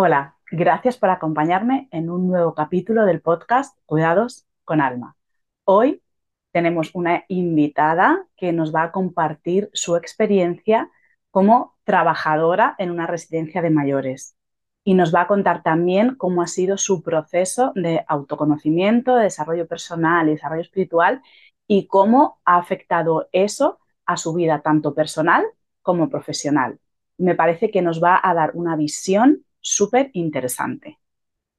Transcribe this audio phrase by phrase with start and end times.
[0.00, 5.16] Hola, gracias por acompañarme en un nuevo capítulo del podcast Cuidados con Alma.
[5.64, 6.04] Hoy
[6.52, 10.88] tenemos una invitada que nos va a compartir su experiencia
[11.32, 14.36] como trabajadora en una residencia de mayores
[14.84, 19.66] y nos va a contar también cómo ha sido su proceso de autoconocimiento, de desarrollo
[19.66, 21.22] personal y desarrollo espiritual
[21.66, 25.44] y cómo ha afectado eso a su vida tanto personal
[25.82, 26.78] como profesional.
[27.16, 30.98] Me parece que nos va a dar una visión súper interesante.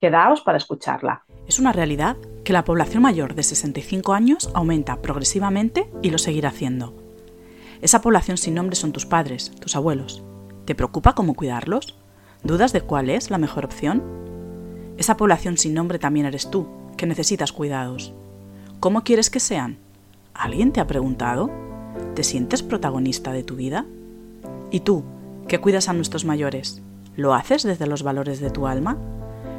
[0.01, 1.25] Quedaos para escucharla.
[1.47, 6.49] Es una realidad que la población mayor de 65 años aumenta progresivamente y lo seguirá
[6.49, 6.95] haciendo.
[7.81, 10.23] Esa población sin nombre son tus padres, tus abuelos.
[10.65, 11.97] ¿Te preocupa cómo cuidarlos?
[12.43, 14.03] ¿Dudas de cuál es la mejor opción?
[14.97, 18.13] Esa población sin nombre también eres tú, que necesitas cuidados.
[18.79, 19.77] ¿Cómo quieres que sean?
[20.33, 21.49] ¿Alguien te ha preguntado?
[22.15, 23.85] ¿Te sientes protagonista de tu vida?
[24.71, 25.03] ¿Y tú,
[25.47, 26.81] que cuidas a nuestros mayores?
[27.19, 28.95] ¿Lo haces desde los valores de tu alma?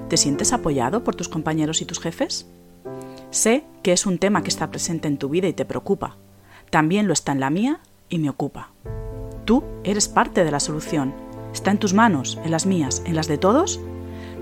[0.09, 2.47] ¿Te sientes apoyado por tus compañeros y tus jefes?
[3.29, 6.17] Sé que es un tema que está presente en tu vida y te preocupa.
[6.71, 8.71] También lo está en la mía y me ocupa.
[9.45, 11.13] Tú eres parte de la solución.
[11.53, 13.79] Está en tus manos, en las mías, en las de todos,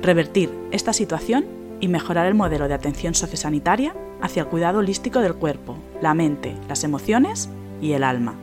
[0.00, 1.44] revertir esta situación
[1.80, 6.54] y mejorar el modelo de atención sociosanitaria hacia el cuidado holístico del cuerpo, la mente,
[6.68, 7.48] las emociones
[7.82, 8.36] y el alma.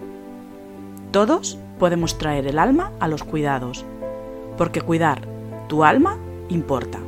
[1.12, 3.86] Todos podemos traer el alma a los cuidados,
[4.58, 5.22] porque cuidar
[5.68, 7.00] tu alma importa.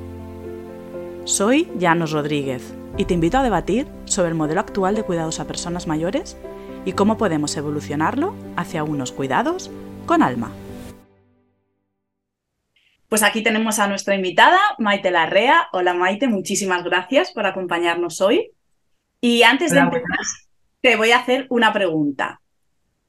[1.26, 5.48] Soy Janos Rodríguez y te invito a debatir sobre el modelo actual de cuidados a
[5.48, 6.38] personas mayores
[6.86, 9.70] y cómo podemos evolucionarlo hacia unos cuidados
[10.06, 10.52] con alma.
[13.10, 15.68] Pues aquí tenemos a nuestra invitada, Maite Larrea.
[15.72, 18.52] Hola Maite, muchísimas gracias por acompañarnos hoy.
[19.22, 20.06] Y antes de empezar,
[20.82, 22.42] te voy a hacer una pregunta.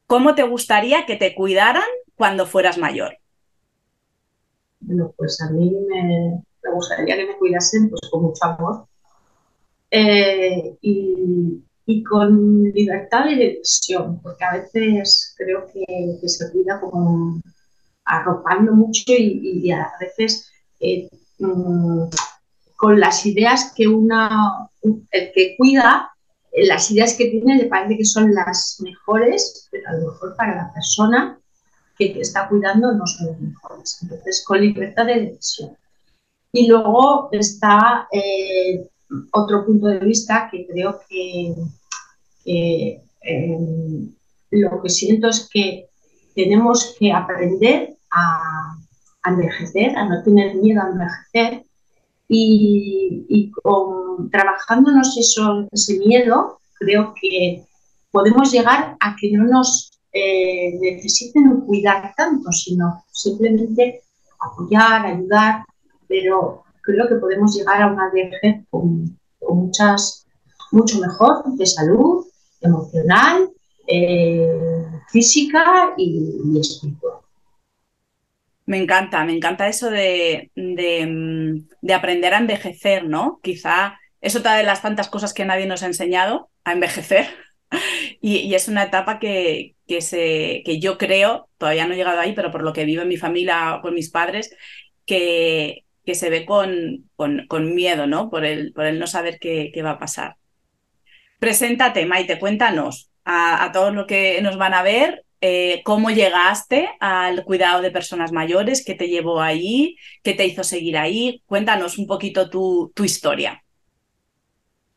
[0.06, 3.18] ¿Cómo te gustaría que te cuidaran cuando fueras mayor?
[4.88, 8.86] Bueno, pues a mí me, gustaría que me cuidasen pues, con mucho amor.
[9.90, 11.62] Eh, y,
[12.04, 17.40] con libertad de decisión, porque a veces creo que, se cuida como
[18.04, 21.08] arropando mucho y, a veces eh,
[21.38, 22.04] mm,
[22.76, 26.10] con las ideas que una, el que cuida,
[26.52, 30.36] eh, las ideas que tiene le parece que son las mejores, pero a lo mejor
[30.36, 31.38] para la persona
[31.98, 33.98] que te está cuidando no son los mejores.
[34.02, 35.76] Entonces, con libertad de decisión.
[36.52, 38.88] Y luego está eh,
[39.32, 41.54] otro punto de vista que creo que,
[43.22, 44.12] em,
[44.50, 45.88] lo que siento es que
[46.34, 48.76] tenemos que aprender a,
[49.26, 51.62] envejecer, a no tener miedo a envejecer
[52.28, 57.64] y, y con, trabajándonos eso, ese miedo, creo que
[58.10, 64.02] podemos llegar a que no nos eh, necesiten cuidar tanto, sino simplemente
[64.40, 65.64] apoyar, ayudar,
[66.06, 70.26] pero creo que podemos llegar a una vejez con, muchas,
[70.72, 72.26] mucho mejor de salud,
[72.60, 73.50] emocional,
[73.86, 77.18] eh, física y, espiritual.
[78.66, 83.40] Me encanta, me encanta eso de, de, aprender a envejecer, ¿no?
[83.42, 87.28] Quizá es otra de las tantas cosas que nadie nos ha enseñado a envejecer.
[88.20, 92.34] y, es una etapa que, que, se, que yo creo, todavía no he llegado ahí,
[92.34, 94.54] pero por lo que vivo en mi familia con mis padres,
[95.06, 98.30] que, que se ve con, con, miedo, ¿no?
[98.30, 100.36] Por el, por el no saber qué, qué va a pasar.
[101.40, 106.88] Preséntate, Maite, cuéntanos a, a todos los que nos van a ver eh, cómo llegaste
[106.98, 111.42] al cuidado de personas mayores, qué te llevó ahí, qué te hizo seguir ahí.
[111.46, 113.62] Cuéntanos un poquito tu, tu historia.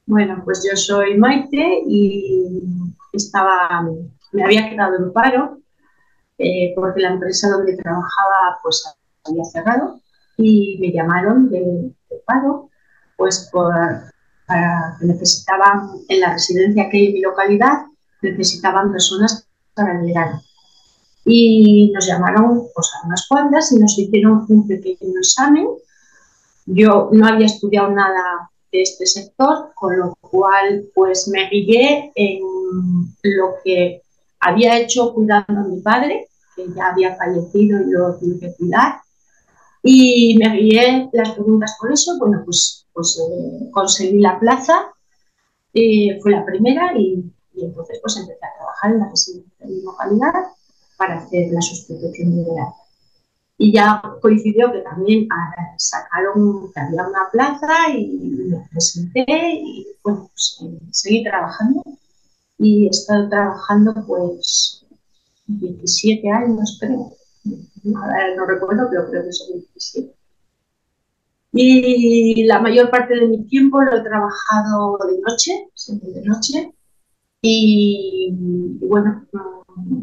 [0.06, 2.64] Bueno, pues yo soy Maite y
[3.14, 3.88] estaba
[4.32, 5.60] me había quedado en paro
[6.38, 8.84] eh, porque la empresa donde trabajaba pues
[9.26, 10.00] había cerrado
[10.38, 11.92] y me llamaron de,
[12.26, 12.70] paro
[13.18, 13.74] pues por,
[14.48, 17.86] para que necesitaban en la residencia que hay en mi localidad
[18.22, 20.42] necesitaban personas para el verano
[21.26, 25.68] y nos llamaron pues, a unas cuantas y nos hicieron un pequeño examen.
[26.66, 32.40] Yo no había estudiado nada de este sector, con lo cual pues me guié en
[33.24, 34.02] lo que
[34.42, 39.02] había hecho cuidando a mi padre, que ya había fallecido y lo tuve que cuidar.
[39.84, 42.18] Y me guié las preguntas por eso.
[42.20, 44.92] Bueno, pues, pues eh, conseguí la plaza,
[45.74, 47.24] eh, fue la primera y,
[47.56, 50.34] entonces pues empecé a trabajar en la residencia de mi localidad
[50.98, 52.70] para hacer la sustitución de edad.
[53.58, 58.08] Y ya coincidió que también ah, sacaron que había una plaza y
[58.50, 61.84] me presenté y bueno, pues, eh, seguí trabajando
[62.62, 64.86] y he estado trabajando pues
[65.48, 67.12] 17 años, creo.
[67.84, 70.14] No, recuerdo, pero creo que son 17.
[71.54, 76.74] Y la mayor parte de mi tiempo lo he trabajado de noche, siempre de noche.
[77.42, 78.30] Y,
[78.80, 79.26] bueno,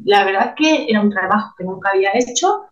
[0.04, 2.64] la verdad que era un trabajo que nunca había hecho,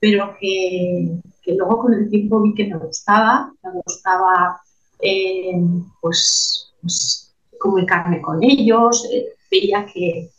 [0.00, 4.58] pero que, luego con el tiempo vi que me gustaba, me gustaba
[5.00, 5.52] eh,
[6.00, 7.23] pues, pues,
[7.64, 10.30] comunicarme con ellos, eh, veía que,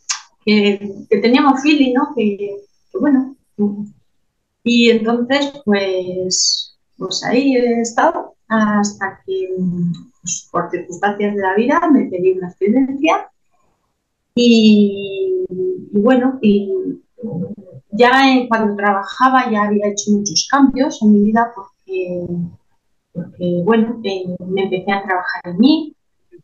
[0.45, 2.13] que, teníamos feeling, ¿no?
[2.15, 2.57] Que,
[2.99, 3.35] bueno.
[4.63, 9.49] Y entonces, pues, pues ahí he estado hasta que,
[10.21, 13.29] pues, por circunstancias de la vida, me pedí una excedencia
[14.35, 15.45] y,
[15.91, 16.71] bueno, y
[17.91, 18.11] ya
[18.49, 22.27] cuando trabajaba ya había hecho muchos cambios en mi vida porque,
[23.13, 25.94] porque bueno, eh, me empecé a trabajar en mí,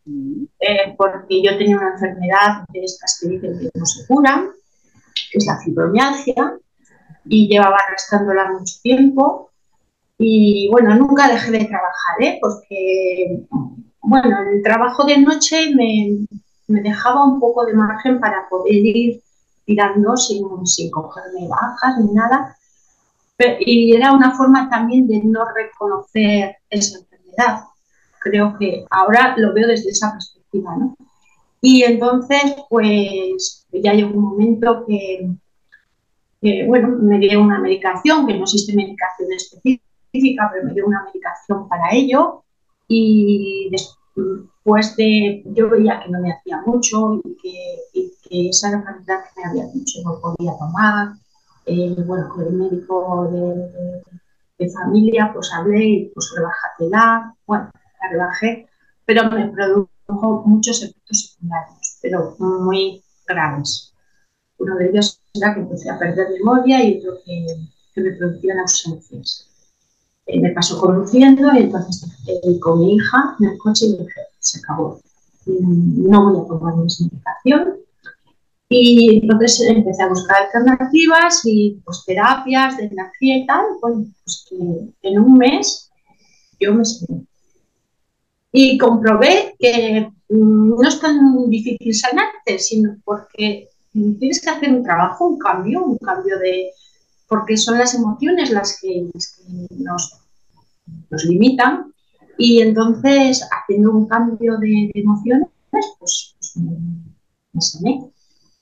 [0.06, 4.50] eh, porque yo tenía una enfermedad de estas que dicen que no se curan,
[5.30, 6.58] que es la fibromialgia,
[7.24, 9.50] y llevaba arrastrándola mucho tiempo.
[10.18, 12.38] Y bueno, nunca dejé de trabajar, ¿eh?
[12.40, 13.44] porque
[14.02, 16.26] bueno, el trabajo de noche me,
[16.68, 19.22] me dejaba un poco de margen para poder ir
[19.64, 22.56] tirando sin, sin cogerme bajas ni nada.
[23.60, 27.64] y era una forma también de no reconocer esa enfermedad.
[28.22, 30.96] Creo que ahora lo veo desde esa perspectiva, ¿no?
[31.64, 35.30] Y entonces, pues ya llegó un momento que,
[36.66, 41.68] bueno, me dio una medicación, que no existe medicación específica, pero me dio una medicación
[41.68, 42.42] para ello.
[42.88, 49.42] Y después de, yo veía que no me hacía mucho y que, esa enfermedad que
[49.42, 51.12] me había dicho no podía tomar.
[51.66, 57.34] Eh, bueno, con el médico de, familia pues hablé y pues rebájatela.
[57.46, 57.70] Bueno,
[58.08, 58.68] rebajé,
[59.04, 63.92] pero me produjo muchos efectos secundarios, pero muy graves.
[64.58, 67.46] Uno de ellos era que empecé a perder memoria y otro que,
[67.96, 69.48] me producían ausencias.
[70.26, 74.20] Eh, me pasó conduciendo y entonces eh, con mi hija en el coche y dije,
[74.38, 75.00] se acabó,
[75.46, 77.78] no voy a tomar mi medicación.
[78.68, 84.56] Y entonces empecé a buscar alternativas y pues terapias de energía y tal, pues que
[85.02, 85.90] en un mes
[86.58, 87.26] yo me sané.
[88.52, 94.82] Y comprobé que mm, no es tan difícil sanarte, sino porque tienes que hacer un
[94.82, 96.70] trabajo, un cambio, un cambio de,
[97.28, 99.08] porque son las emociones las que,
[99.78, 100.20] nos,
[101.10, 101.92] nos, limitan.
[102.36, 108.10] Y entonces haciendo un cambio de, emociones pues, pues me, sané.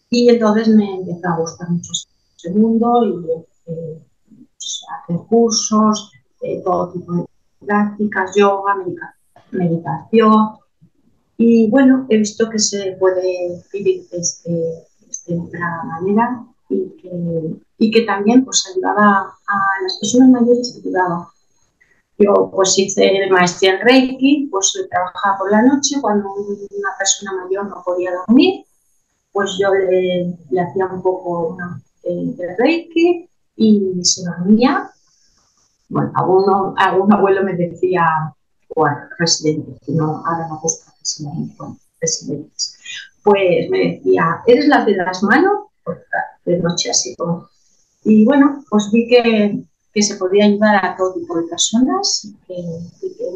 [0.08, 4.02] Y entonces me empezó a gustar mucho el segundo y eh,
[4.56, 6.12] pues, hacer cursos,
[6.42, 7.24] eh, todo tipo de
[7.64, 9.19] prácticas, yoga, meditación
[11.42, 14.50] y bueno, he visto que se puede vivir de, este,
[15.26, 17.10] de otra manera y que,
[17.78, 21.30] y que también pues ayudaba a las personas mayores, ayudaba.
[22.18, 27.68] Yo pues hice maestría en Reiki, pues trabajaba por la noche cuando una persona mayor
[27.68, 28.66] no podía dormir,
[29.32, 31.56] pues yo le, le hacía un poco
[32.02, 34.90] de, Reiki y se dormía.
[35.88, 38.04] Bueno, algún, algún abuelo me decía,
[38.74, 40.92] bueno, residente, que no, ahora no gusta
[42.00, 42.78] residentes.
[43.22, 45.70] Pues me decía, ¿eres la de las manos?
[46.44, 47.48] de noche así como.
[48.04, 49.62] Y bueno, pues vi que,
[49.92, 52.54] que se podía ayudar a todo tipo de personas y que,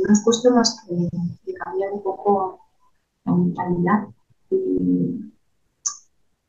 [0.06, 2.60] no es cuestión más que, cambiar un poco
[3.24, 4.08] la mentalidad.
[4.50, 5.32] Y,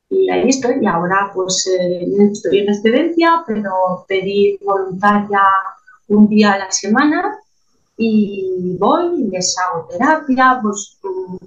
[0.10, 5.42] y ahí estoy, y ahora pues eh, estoy en excedencia, pero pedí voluntaria
[6.08, 7.38] un día a la semana
[7.98, 10.98] y voy y les hago terapia, pues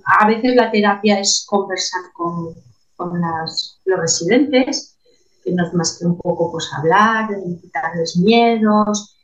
[0.05, 2.55] a veces la terapia es conversar con,
[2.97, 4.97] con las, los residentes,
[5.45, 7.29] que no es más que un poco pues, hablar,
[7.61, 9.15] quitarles miedos,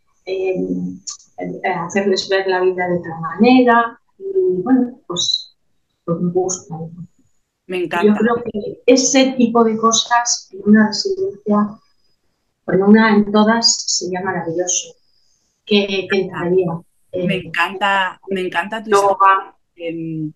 [1.86, 4.00] hacerles ver la vida de otra manera.
[4.18, 5.56] Y bueno, pues,
[6.04, 6.76] pues me gusta.
[7.66, 8.06] Me encanta.
[8.06, 11.78] Yo creo que ese tipo de cosas en una residencia,
[12.66, 14.94] en una en todas, sería maravilloso.
[15.64, 16.78] Que, que entraría.
[17.14, 20.32] Me encanta, me encanta tu historia, em,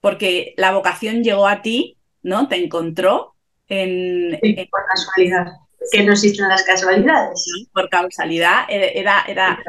[0.00, 2.48] porque la vocación llegó a ti ¿no?
[2.48, 3.36] Te encontró
[3.68, 4.40] en,
[4.70, 5.46] por casualidad.
[5.92, 7.68] Que no existen las casualidades.
[7.72, 8.64] por causalidad.
[8.70, 9.62] Era, era,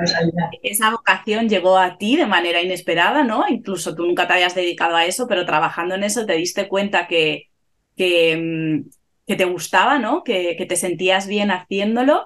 [0.64, 3.46] Esa vocación llegó a ti de manera inesperada, ¿no?
[3.50, 7.08] Incluso tú nunca te habías dedicado a eso, pero trabajando en eso te diste cuenta
[7.08, 7.50] que,
[7.98, 8.90] que, mm,
[9.28, 10.24] que te gustaba, ¿no?
[10.24, 12.26] Que, que, te sentías bien haciéndolo.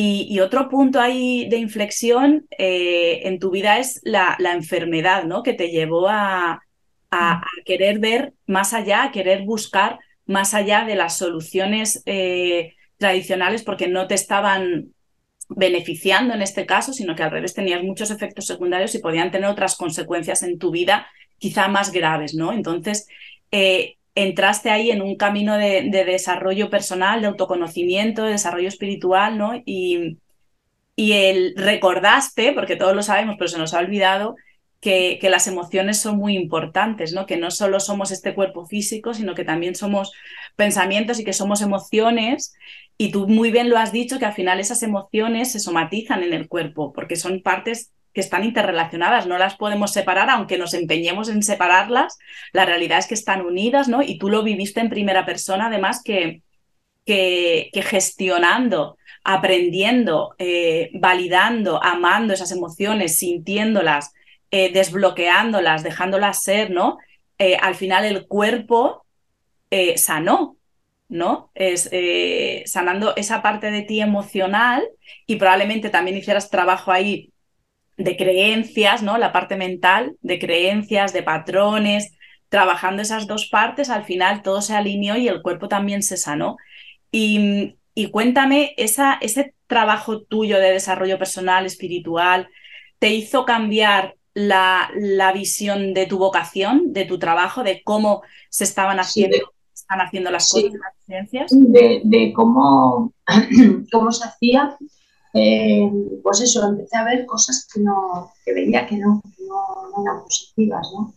[0.00, 5.42] Y, otro punto ahí de inflexión eh, en tu vida es la, la enfermedad, ¿no?
[5.42, 6.62] Que te llevó a,
[7.10, 13.64] a, querer ver más allá, a querer buscar más allá de las soluciones eh, tradicionales
[13.64, 14.94] porque no te estaban
[15.48, 19.50] beneficiando en este caso, sino que al revés tenías muchos efectos secundarios y podían tener
[19.50, 22.52] otras consecuencias en tu vida quizá más graves, ¿no?
[22.52, 23.08] Entonces,
[23.50, 29.62] eh, entraste ahí en un camino de, desarrollo personal, de autoconocimiento, de desarrollo espiritual, ¿no?
[29.64, 30.18] Y,
[30.96, 34.36] y el recordaste, porque todos lo sabemos, pero se nos ha olvidado,
[34.80, 37.26] que, que, las emociones son muy importantes, ¿no?
[37.26, 40.12] Que no solo somos este cuerpo físico, sino que también somos
[40.56, 42.54] pensamientos y que somos emociones.
[42.96, 46.32] Y tú muy bien lo has dicho, que al final esas emociones se somatizan en
[46.32, 51.28] el cuerpo, porque son partes que están interrelacionadas, no las podemos separar, aunque nos empeñemos
[51.28, 52.18] en separarlas,
[52.52, 54.02] la realidad es que están unidas, ¿no?
[54.02, 56.42] Y tú lo viviste en primera persona, además, que,
[57.06, 64.12] que, gestionando, aprendiendo, eh, validando, amando esas emociones, sintiéndolas,
[64.50, 66.98] eh, desbloqueándolas, dejándolas ser, ¿no?
[67.38, 69.06] Eh, al final el cuerpo
[69.94, 70.56] sanó,
[71.08, 71.52] ¿no?
[71.54, 71.88] Es
[72.68, 74.82] sanando esa parte de ti emocional
[75.24, 77.30] y probablemente también hicieras trabajo ahí
[77.98, 79.18] de creencias, ¿no?
[79.18, 82.12] La parte mental, de creencias, de patrones,
[82.48, 86.56] trabajando esas dos partes, al final todo se alineó y el cuerpo también se sanó.
[87.10, 87.76] Y,
[88.12, 92.48] cuéntame, esa, ese trabajo tuyo de desarrollo personal, espiritual,
[93.00, 98.62] ¿te hizo cambiar la, la visión de tu vocación, de tu trabajo, de cómo se
[98.62, 99.36] estaban haciendo,
[99.74, 101.50] están haciendo las cosas, las creencias?
[101.52, 103.12] De, de cómo,
[103.90, 104.76] cómo se hacía
[105.34, 105.90] eh,
[106.22, 110.86] pues eso, empecé a ver cosas que, no, que veía que no, no, eran positivas,
[110.92, 111.14] ¿no?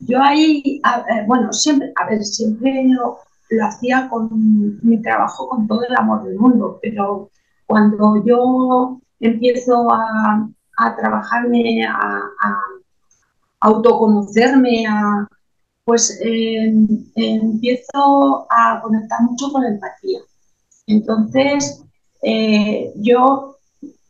[0.00, 3.18] Yo ahí, eh, bueno, siempre, a ver, siempre lo,
[3.50, 4.28] lo, hacía con
[4.82, 7.30] mi trabajo con todo el amor del mundo, pero
[7.66, 12.62] cuando yo empiezo a, a trabajarme, a, a,
[13.60, 15.28] autoconocerme, a,
[15.84, 16.72] pues eh,
[17.14, 20.20] empiezo a conectar mucho con la empatía.
[20.86, 21.84] Entonces,
[22.22, 23.58] eh, yo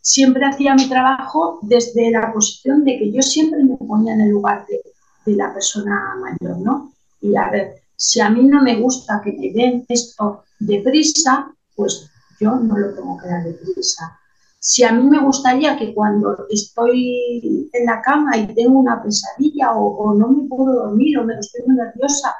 [0.02, 4.31] siempre hacía mi trabajo desde la posición de que yo siempre me ponía en el
[4.31, 4.81] lugar de,
[5.25, 6.92] la persona mayor, ¿no?
[7.21, 12.11] Y a ver, si a mí no me gusta que me den esto deprisa, pues
[12.40, 14.19] yo no lo tengo que dar deprisa.
[14.59, 19.75] Si a mí me gustaría que cuando estoy en la cama y tengo una pesadilla
[19.75, 22.35] o, no me puedo dormir o me estoy muy nerviosa,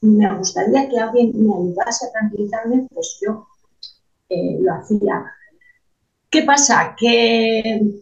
[0.00, 3.46] me gustaría que alguien me ayudase a tranquilizarme, pues yo
[4.60, 5.24] lo hacía.
[6.30, 6.96] ¿Qué pasa?
[6.98, 7.92] Que,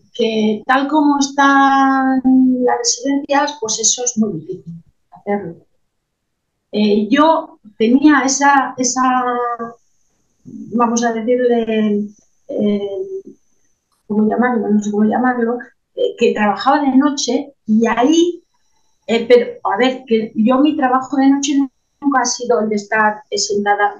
[0.66, 2.22] tal como están
[2.64, 4.74] las residencias, pues eso es muy difícil
[5.10, 5.56] hacerlo.
[6.72, 9.02] Eh, yo tenía esa, esa,
[10.44, 12.08] vamos a decirle,
[12.48, 12.98] eh,
[14.06, 14.68] ¿cómo llamarlo?
[14.68, 15.58] No sé cómo llamarlo,
[15.96, 18.44] eh, que trabajaba de noche y ahí,
[19.06, 21.70] pero a ver, que yo mi trabajo de noche no
[22.00, 23.98] nunca ha sido el de estar sentada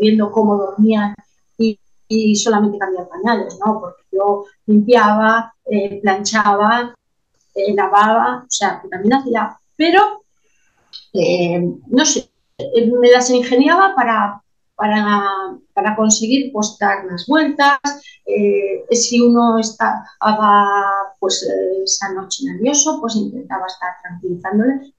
[0.00, 1.14] viendo cómo dormían
[1.58, 3.80] y, solamente cambiar pañales, ¿no?
[3.80, 6.94] Porque yo limpiaba, eh, planchaba,
[7.54, 10.22] eh, lavaba, o sea, también hacía, pero
[11.12, 12.30] eh, no sé,
[13.00, 14.40] me las ingeniaba para,
[14.76, 17.78] para, para conseguir pues, dar unas vueltas.
[18.92, 20.04] si uno estaba
[21.18, 21.42] pues,
[21.82, 24.92] esa noche nervioso, pues intentaba estar tranquilizándole.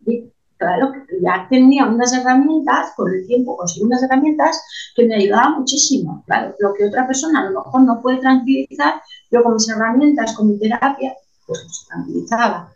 [0.57, 4.63] Claro, ya tenía unas herramientas, con el tiempo conseguí unas herramientas
[4.95, 6.23] que me ayudaban muchísimo.
[6.59, 10.49] Lo que otra persona a lo mejor no puede tranquilizar, yo con mis herramientas, con
[10.49, 11.13] mi terapia,
[11.45, 12.71] pues tranquilizaba.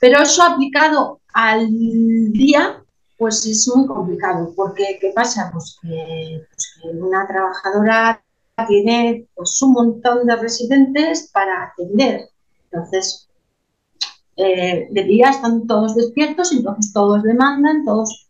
[0.00, 2.82] Pero eso aplicado al día,
[3.18, 5.50] pues es muy complicado, porque ¿qué pasa?
[5.52, 8.22] Pues que, pues una trabajadora
[8.68, 12.28] tiene pues, un montón de residentes para atender.
[12.70, 13.25] Entonces,
[14.36, 18.28] eh, de día están todos despiertos, entonces todos demandan, todos...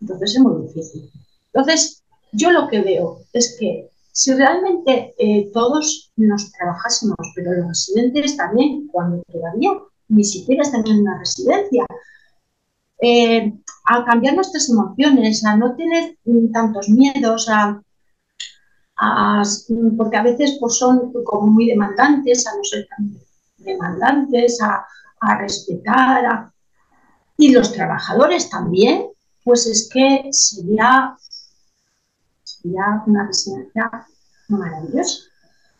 [0.00, 1.10] Entonces es muy difícil.
[1.52, 7.68] Entonces, yo lo que veo es que si realmente eh, todos nos trabajásemos, pero los
[7.68, 9.72] residentes también, cuando todavía
[10.08, 11.84] ni siquiera están en una residencia,
[13.00, 13.52] eh,
[13.86, 16.16] a cambiar nuestras emociones, a no tener
[16.52, 17.80] tantos miedos, a,
[19.98, 23.12] porque a veces pues, son como muy demandantes, a no ser tan
[23.64, 24.86] demandantes, a,
[25.38, 26.50] respetar.
[27.38, 29.06] Y los trabajadores también,
[29.42, 31.16] pues es que sería,
[32.42, 33.90] sería una residencia
[34.48, 35.30] maravillosa.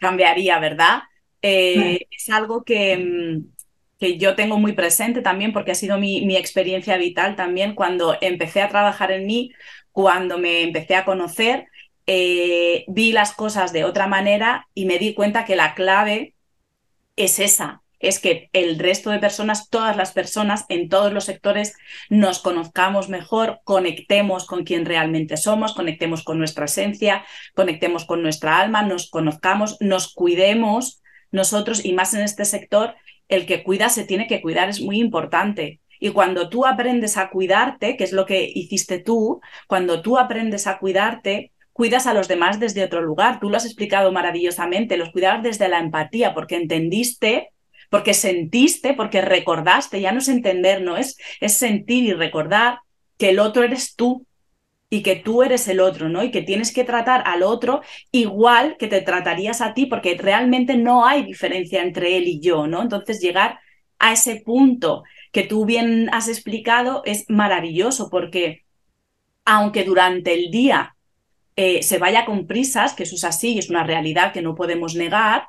[0.00, 1.02] Cambiaría, ¿verdad?
[1.42, 3.52] Eh, es algo que, mm,
[3.98, 8.16] que, yo tengo muy presente también porque ha sido mi, mi experiencia vital también cuando
[8.22, 9.52] empecé a trabajar en mí,
[9.92, 11.66] cuando me empecé a conocer,
[12.06, 16.33] eh, vi las cosas de otra manera y me di cuenta que la clave
[17.16, 21.74] es esa, es que el resto de personas, todas las personas en todos los sectores,
[22.10, 28.60] nos conozcamos mejor, conectemos con quien realmente somos, conectemos con nuestra esencia, conectemos con nuestra
[28.60, 32.94] alma, nos conozcamos, nos cuidemos nosotros y más en este sector,
[33.28, 35.80] el que cuida se tiene que cuidar, es muy importante.
[35.98, 40.66] Y cuando tú aprendes a cuidarte, que es lo que hiciste tú, cuando tú aprendes
[40.66, 43.40] a cuidarte, cuidas a los demás desde otro lugar.
[43.40, 47.50] Tú lo has explicado maravillosamente, los cuidabas desde la empatía, porque entendiste,
[47.90, 52.78] porque sentiste, porque recordaste, ya no es entender, no es, es sentir y recordar
[53.18, 54.24] que el otro eres tú
[54.88, 56.22] y que tú eres el otro, ¿no?
[56.22, 60.76] Y que tienes que tratar al otro igual que te tratarías a ti, porque realmente
[60.76, 62.82] no hay diferencia entre él y yo, ¿no?
[62.82, 63.58] Entonces llegar
[63.98, 65.02] a ese punto
[65.32, 68.64] que tú bien has explicado es maravilloso, porque
[69.44, 70.93] aunque durante el día
[71.56, 74.94] eh, se vaya con prisas, que eso es así, es una realidad que no podemos
[74.94, 75.46] negar,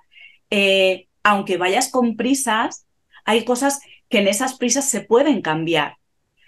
[0.49, 2.85] eh, aunque vayas con prisas,
[3.25, 5.97] hay cosas que en esas prisas se pueden cambiar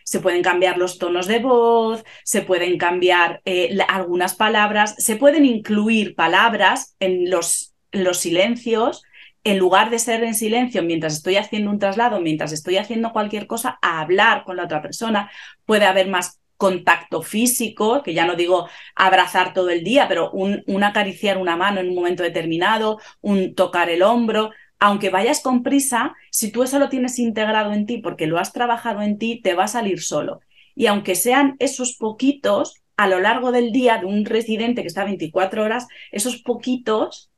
[0.08, 5.44] se pueden cambiar los tonos de voz, se pueden cambiar eh, algunas palabras, se pueden
[5.44, 9.04] incluir palabras en los, los silencios,
[9.44, 13.48] en lugar de ser en silencio mientras estoy haciendo un traslado, mientras estoy haciendo cualquier
[13.48, 15.30] cosa, a hablar con la otra persona.
[15.66, 20.84] Puede haber más contacto físico, que ya no digo abrazar todo el día, pero un,
[20.84, 26.16] acariciar una mano en un momento determinado, un tocar el hombro, aunque vayas con prisa,
[26.32, 29.54] si tú eso lo tienes integrado en ti porque lo has trabajado en ti, te
[29.54, 30.42] va a salir solo.
[30.76, 35.06] Y aunque sean esos poquitos, a lo largo del día de un residente que está
[35.06, 37.32] 24 horas, esos poquitos,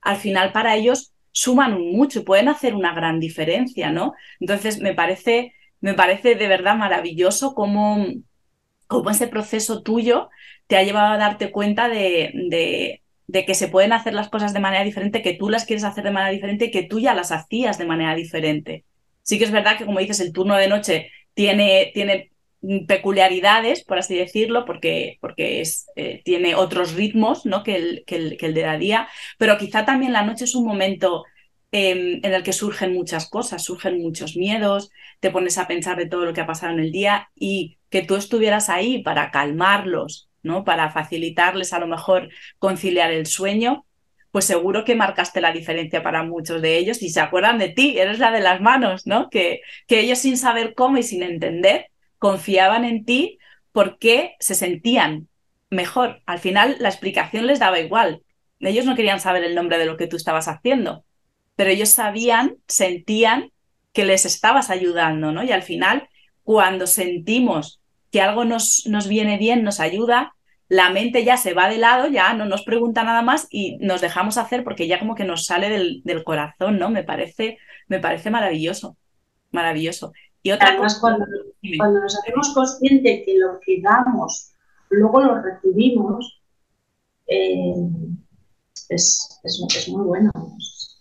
[0.00, 4.14] al final para ellos suman mucho y pueden hacer una gran diferencia, ¿no?
[4.40, 8.06] Entonces, me parece, me parece de verdad maravilloso cómo,
[8.94, 10.30] cómo ese proceso tuyo
[10.66, 13.00] te ha llevado a darte cuenta de,
[13.32, 16.10] que se pueden hacer las cosas de manera diferente, que tú las quieres hacer de
[16.10, 18.84] manera diferente, que tú ya las hacías de manera diferente.
[19.22, 22.30] Sí que es verdad que, como dices, el turno de noche tiene, tiene
[22.86, 27.62] peculiaridades, por así decirlo, porque, porque es, eh, tiene otros ritmos ¿no?
[27.62, 29.08] que, el, que, el, que el de día,
[29.38, 31.24] pero quizá también la noche es un momento
[31.76, 36.06] em, en el que surgen muchas cosas, surgen muchos miedos, te pones a pensar de
[36.06, 40.30] todo lo que ha pasado en el día y que tú estuvieras ahí para calmarlos,
[40.44, 40.62] ¿no?
[40.64, 42.28] Para facilitarles a lo mejor
[42.60, 43.86] conciliar el sueño,
[44.30, 47.98] pues seguro que marcaste la diferencia para muchos de ellos y se acuerdan de ti,
[47.98, 49.28] eres la de las manos, ¿no?
[49.28, 51.86] Que, que ellos sin saber cómo y sin entender
[52.18, 53.38] confiaban en ti
[53.72, 55.28] porque se sentían
[55.70, 56.22] mejor.
[56.26, 58.22] Al final la explicación les daba igual.
[58.60, 61.03] Ellos no querían saber el nombre de lo que tú estabas haciendo,
[61.56, 63.50] pero ellos sabían, sentían
[63.92, 65.44] que les estabas ayudando, ¿no?
[65.44, 66.08] Y al final,
[66.42, 70.34] cuando sentimos que algo nos, nos viene bien, nos ayuda,
[70.68, 74.00] la mente ya se va de lado, ya no nos pregunta nada más y nos
[74.00, 76.90] dejamos hacer porque ya como que nos sale del, del corazón, ¿no?
[76.90, 78.96] Me parece, me parece maravilloso,
[79.52, 80.12] maravilloso.
[80.42, 81.24] Y otra Además, cuando,
[81.78, 84.52] cuando, nos hacemos conscientes que lo que damos,
[84.90, 86.42] luego lo recibimos,
[87.26, 87.74] eh,
[88.90, 90.30] es, es, es, muy bueno.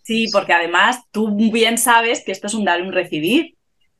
[0.03, 3.55] Sí, porque además tú bien sabes que esto es un dar y un recibir.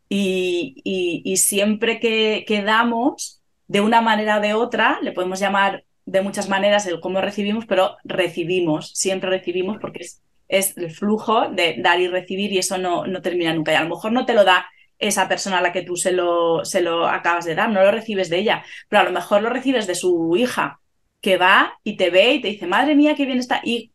[0.09, 6.49] Y, siempre que, damos, de una manera o de otra, le podemos llamar de muchas
[6.49, 11.99] maneras el cómo recibimos, pero recibimos, siempre recibimos porque es, es el flujo de dar
[12.01, 13.71] y recibir y eso no, no termina nunca.
[13.71, 14.67] Y a lo mejor no te lo da
[14.99, 17.91] esa persona a la que tú se lo, se lo acabas de dar, no lo
[17.91, 20.79] recibes de ella, pero a lo mejor lo recibes de su hija,
[21.21, 23.92] que va y te ve y te dice, madre mía, qué bien está, y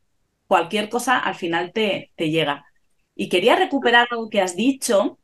[0.48, 2.64] cualquier cosa al final te, llega.
[3.14, 5.18] Y quería recuperar algo que has dicho,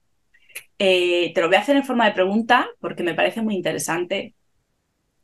[0.79, 4.35] eh, te lo voy a hacer en forma de pregunta porque me parece muy interesante.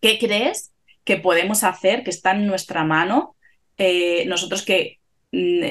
[0.00, 0.72] ¿Qué crees
[1.04, 3.36] que podemos hacer, que está en nuestra mano,
[3.76, 4.98] eh, nosotros que
[5.32, 5.66] mm,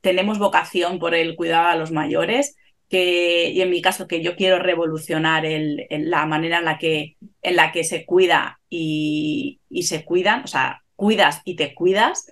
[0.00, 2.56] tenemos vocación por el cuidado a los mayores,
[2.88, 5.44] que, y en mi caso que yo quiero revolucionar
[5.90, 10.46] la manera en la, que, en la que se cuida y, y, se cuidan, o
[10.46, 12.30] sea, cuidas y te cuidas,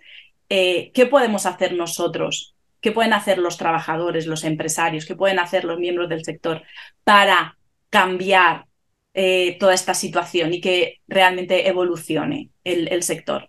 [0.54, 5.06] eh, ¿qué podemos hacer nosotros ¿Qué pueden hacer los trabajadores, los empresarios?
[5.06, 6.62] ¿Qué pueden hacer los miembros del sector
[7.04, 7.56] para
[7.90, 8.66] cambiar
[9.14, 13.48] eh, toda esta situación y que realmente evolucione el, sector?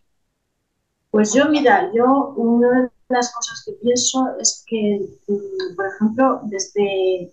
[1.10, 6.42] Pues yo, mira, yo una de las cosas que pienso es que, mm, por ejemplo,
[6.44, 7.32] desde,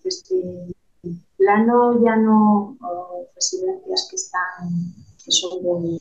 [1.03, 2.79] el plano ya no
[3.35, 4.71] residencias que están,
[5.23, 6.01] que son de,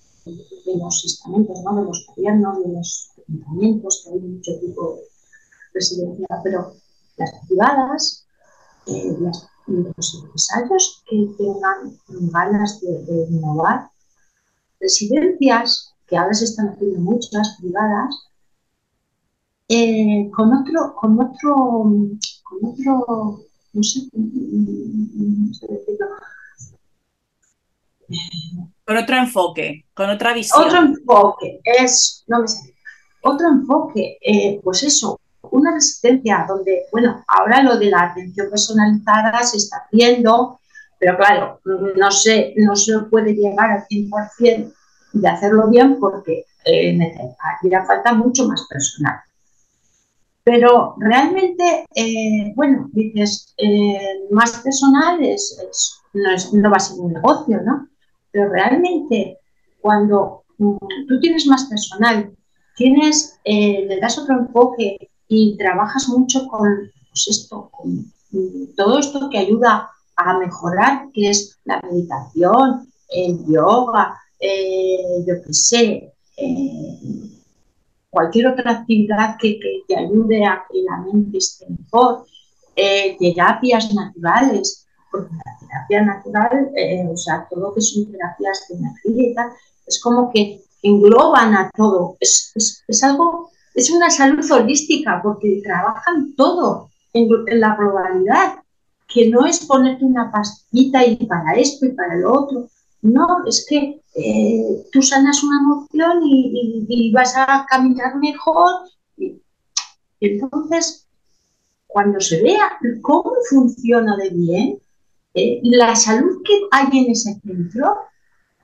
[0.78, 1.76] los estamentos, ¿no?
[1.76, 5.02] de los gobiernos, de los ayuntamientos, que hay mucho tipo de
[5.74, 6.74] residencia, pero
[7.18, 8.26] las privadas,
[8.88, 9.16] eh,
[9.98, 11.98] los empresarios que tengan
[12.32, 13.90] ganas de, innovar,
[14.80, 18.16] residencias, que ahora se están haciendo muchas privadas,
[19.68, 21.54] eh, con otro, con otro,
[22.44, 26.08] con otro, no sé, no sé decirlo.
[28.84, 30.64] Con otro enfoque, con otra visión.
[30.64, 32.74] Otro enfoque, es, no me sé,
[33.22, 35.20] otro enfoque, eh, pues eso,
[35.52, 40.60] una resistencia donde, bueno, ahora lo de la atención personalizada se está haciendo,
[41.00, 41.62] pero claro,
[41.96, 44.74] no se, no se puede llegar al 100%
[45.14, 46.98] de hacerlo bien porque eh,
[47.40, 49.20] haría falta mucho más personal.
[50.44, 57.14] Pero realmente, eh, bueno, dices, eh, más personal es, no, no, va a ser un
[57.14, 57.88] negocio, ¿no?
[58.32, 59.38] Pero realmente,
[59.80, 60.78] cuando mm,
[61.08, 62.32] tú tienes más personal,
[62.80, 68.98] tienes, eh, le das otro enfoque y trabajas mucho con pues esto, con mm, todo
[68.98, 74.18] esto que ayuda a mejorar, que es la meditación, el yoga,
[75.28, 76.14] yo qué sé,
[78.10, 82.26] cualquier otra actividad que, te ayude a que la mente esté mejor,
[82.76, 88.68] eh, terapias naturales, porque la terapia natural, eh, o sea, todo lo que son terapias
[88.70, 89.50] de energía y tal,
[89.86, 92.54] es como que engloban a todo, es,
[92.88, 98.56] es, algo, es una salud holística, porque trabajan todo en, en la globalidad,
[99.08, 102.70] que no es ponerte una pastita y para esto y para lo otro,
[103.02, 108.72] no, es que eh, tú sanas una emoción y, vas a caminar mejor.
[109.18, 109.42] Y,
[110.20, 111.08] entonces,
[111.88, 114.80] cuando se vea cómo funciona de bien,
[115.34, 117.96] eh, la salud que hay en ese centro,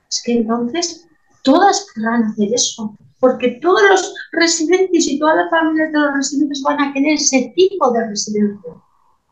[0.10, 1.08] es que entonces
[1.45, 6.62] todas querrán hacer eso, porque todos los residentes y todas las familias de los residentes
[6.62, 8.73] van a querer ese tipo de residencia.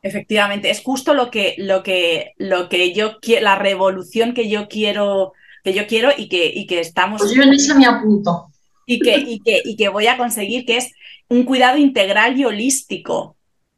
[0.02, 4.68] Efectivamente, es justo lo que, lo que, lo que yo quiero, la revolución que yo
[4.70, 7.22] quiero, que yo quiero y que, y que estamos.
[7.22, 8.48] Pues yo en eso me apunto.
[8.86, 10.92] Y que, y, que, y que voy a conseguir, que es
[11.30, 13.38] un cuidado integral y holístico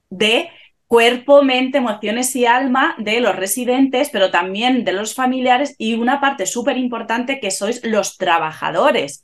[0.10, 0.50] de
[0.88, 6.22] cuerpo, mente, emociones y alma de los residentes, pero también de los familiares y una
[6.22, 9.24] parte súper importante que sois los trabajadores,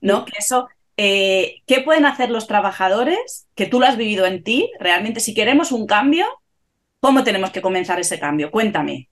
[0.00, 0.24] ¿no?
[0.24, 3.46] Que eso eh, ¿qué pueden hacer los trabajadores?
[3.54, 6.24] Que tú lo has vivido en ti, realmente, si queremos un cambio,
[7.00, 8.50] ¿cómo tenemos que comenzar ese cambio?
[8.50, 9.08] Cuéntame.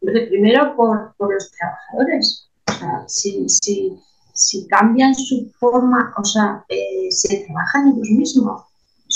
[0.00, 2.50] Primero por, los trabajadores.
[2.66, 8.62] O sea, si, si, cambian su forma, o sea, eh, se trabajan ellos mismos.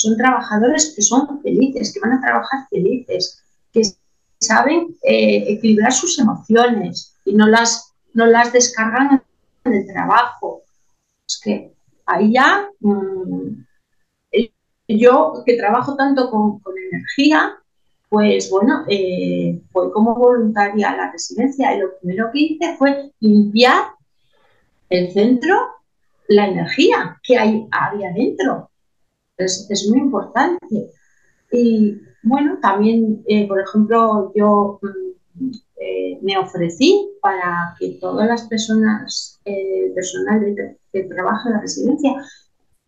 [0.01, 3.83] Son trabajadores que son felices, que van a trabajar felices, que
[4.39, 9.23] saben eh, equilibrar sus emociones y no las, no las descargan
[9.65, 10.63] en el trabajo
[11.43, 11.73] que
[12.07, 13.65] ahí ya, mm,
[14.89, 16.61] yo que trabajo tanto con,
[16.93, 17.57] energía,
[18.09, 23.13] pues bueno, eh, fue como voluntaria a la residencia y lo primero que hice fue
[23.21, 23.85] limpiar
[24.89, 25.57] el centro,
[26.27, 28.70] la energía que hay, había dentro.
[29.41, 30.91] Es, es muy importante.
[31.53, 35.51] Y bueno, también, eh, por ejemplo, yo mm,
[35.81, 40.55] eh, me ofrecí para que todas las personas, eh, personal
[40.93, 42.15] que trabaja en la residencia,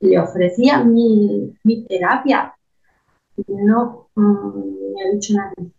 [0.01, 1.55] le ofrecía mi,
[1.89, 2.55] terapia.
[3.47, 5.73] No mm, me ha dicho nadie.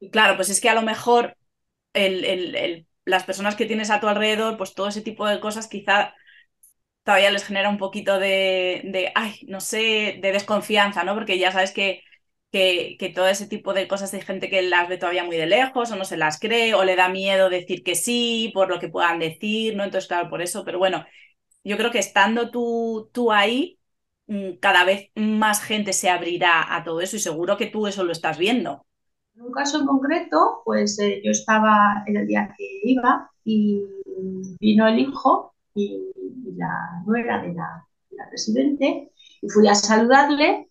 [0.00, 1.36] Y claro, pues es que a lo mejor
[3.04, 6.14] las personas que tienes a tu alrededor, pues todo ese tipo de cosas quizá
[7.08, 11.14] todavía les genera un poquito de, de, ay, no sé, de desconfianza, ¿no?
[11.14, 12.02] Porque ya sabes que
[12.50, 15.90] que, todo ese tipo de cosas hay gente que las ve todavía muy de lejos
[15.90, 18.88] o no se las cree o le da miedo decir que sí por lo que
[18.88, 19.84] puedan decir, ¿no?
[19.84, 21.06] Entonces, claro, por eso, pero bueno,
[21.64, 23.78] yo creo que estando tú, tú ahí,
[24.26, 28.04] mm, cada vez más gente se abrirá a todo eso y seguro que tú eso
[28.04, 28.84] lo estás viendo.
[29.34, 33.82] En un caso en concreto, pues eh, yo estaba en el día que iba y
[34.60, 36.12] vino el hijo y,
[36.56, 40.68] la nuera de la, la residente y fui a saludarle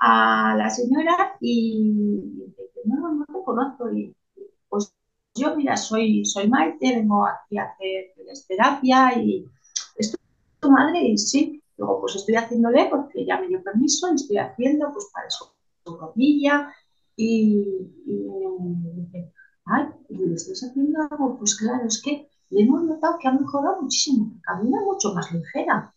[0.00, 1.92] a la señora y
[2.46, 3.92] dice, no, no te conozco.
[3.92, 4.14] Y
[4.68, 4.92] pues
[5.34, 8.14] yo, mira, soy, soy Maite, vengo aquí a hacer
[8.48, 9.46] terapia y
[9.96, 10.16] es
[10.60, 11.62] tu madre y sí.
[11.76, 15.46] Luego, pues estoy haciéndole porque ya me dio permiso y estoy haciendo pues para su,
[15.84, 16.74] su rodilla
[17.16, 17.64] y,
[18.06, 19.32] me dice,
[19.66, 21.38] ay, ¿le estás haciendo algo?
[21.38, 25.94] Pues claro, es que le hemos notado que ha mejorado muchísimo, camina mucho más ligera.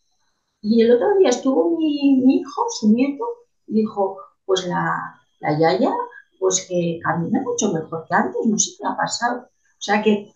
[0.62, 3.26] Y el otro día estuvo mi, hijo, su nieto,
[3.68, 5.92] dijo, pues la, la Yaya,
[6.40, 9.42] pues que camina mucho mejor que antes, no sé qué ha pasado.
[9.42, 10.34] O sea que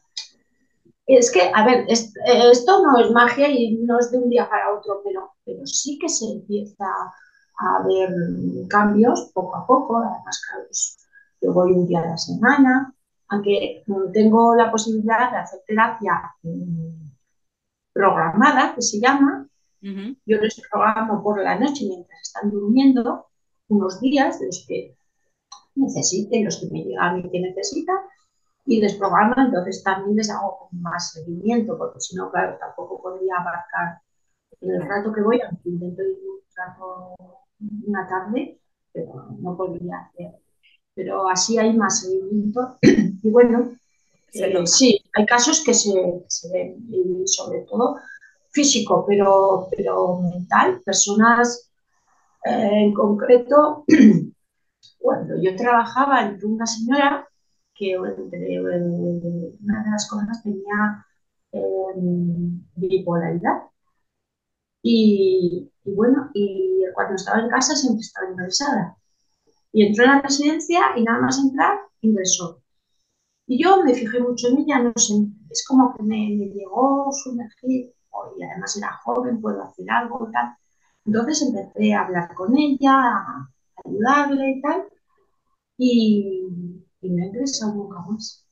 [1.07, 4.73] es que, a ver, esto no es magia y no es de un día para
[4.73, 6.85] otro, pero, pero sí que se empieza
[7.59, 8.09] a ver
[8.67, 9.97] cambios poco a poco.
[9.97, 10.97] Además, claro, pues,
[11.41, 12.93] yo voy un día a la semana,
[13.29, 17.09] aunque tengo la posibilidad de hacer terapia mm,
[17.93, 19.47] programada, que se llama,
[19.81, 23.27] Yo les programo por la noche mientras están durmiendo
[23.69, 24.97] unos días de los que
[25.75, 27.97] necesiten, los que me llegan y que necesitan,
[28.65, 33.35] y les programo, entonces también les hago más seguimiento, porque si no, claro, tampoco podría
[33.37, 34.01] abarcar
[34.61, 37.15] el rato que voy, aunque intento ir un rato
[37.85, 38.59] una tarde,
[38.91, 40.35] pero no podría hacer.
[40.97, 42.77] Pero así hay más seguimiento.
[43.23, 43.71] Y bueno,
[44.33, 45.93] eh, sí, hay casos que se,
[46.51, 47.97] ven, y sobre todo
[48.51, 51.69] físico, pero, pero mental, personas
[52.45, 53.85] eh, en concreto,
[54.99, 57.27] cuando yo trabajaba entre una señora
[57.73, 61.05] que entre una de las cosas tenía
[61.51, 63.63] em, bipolaridad.
[64.81, 68.97] Y, y, bueno, y cuando estaba en casa siempre estaba ingresada.
[69.77, 72.63] Y entró en la residencia y nada más entrar, ingresó.
[73.45, 75.13] Y yo me fijé mucho en ella, no sé,
[75.51, 77.85] es como que me, llegó su energía,
[78.39, 80.55] y además era joven, puedo hacer algo y tal.
[81.05, 83.49] Entonces empecé a hablar con ella, a
[83.85, 84.83] ayudarle y tal,
[85.77, 86.41] y,
[87.01, 88.49] me ha ingresado nunca más.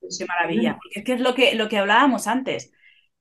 [0.00, 2.72] Qué maravilla, porque es que es lo que, lo que hablábamos antes,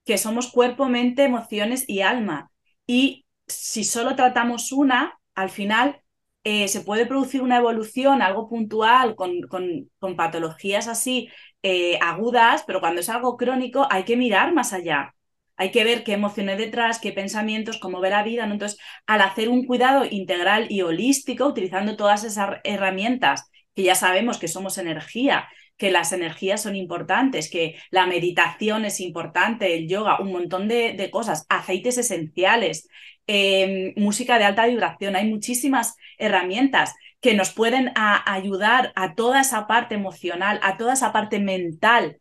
[0.05, 2.49] que somos cuerpo, mente, emociones y alma.
[2.87, 6.01] Y si solo tratamos una, al final
[6.45, 11.29] eh, se puede producir una evolución, algo puntual, con, con, patologías así
[11.63, 15.15] eh, agudas, pero cuando es algo crónico hay que mirar más allá.
[15.57, 18.43] Hay que ver qué emociones detrás, qué pensamientos, cómo ve la vida.
[18.45, 24.37] Entonces, al hacer un cuidado integral y holístico, utilizando todas esas herramientas que ya sabemos
[24.37, 30.19] que somos energía, que las energías son importantes, que la meditación es importante, el yoga,
[30.21, 32.87] un montón de, cosas, aceites esenciales,
[33.27, 39.67] em, música de alta vibración, hay muchísimas herramientas que nos pueden ayudar a toda esa
[39.67, 42.19] parte emocional, a toda esa parte mental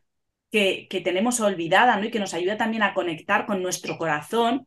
[0.50, 2.06] que, que tenemos olvidada ¿no?
[2.06, 4.66] y que nos ayuda también a conectar con nuestro corazón.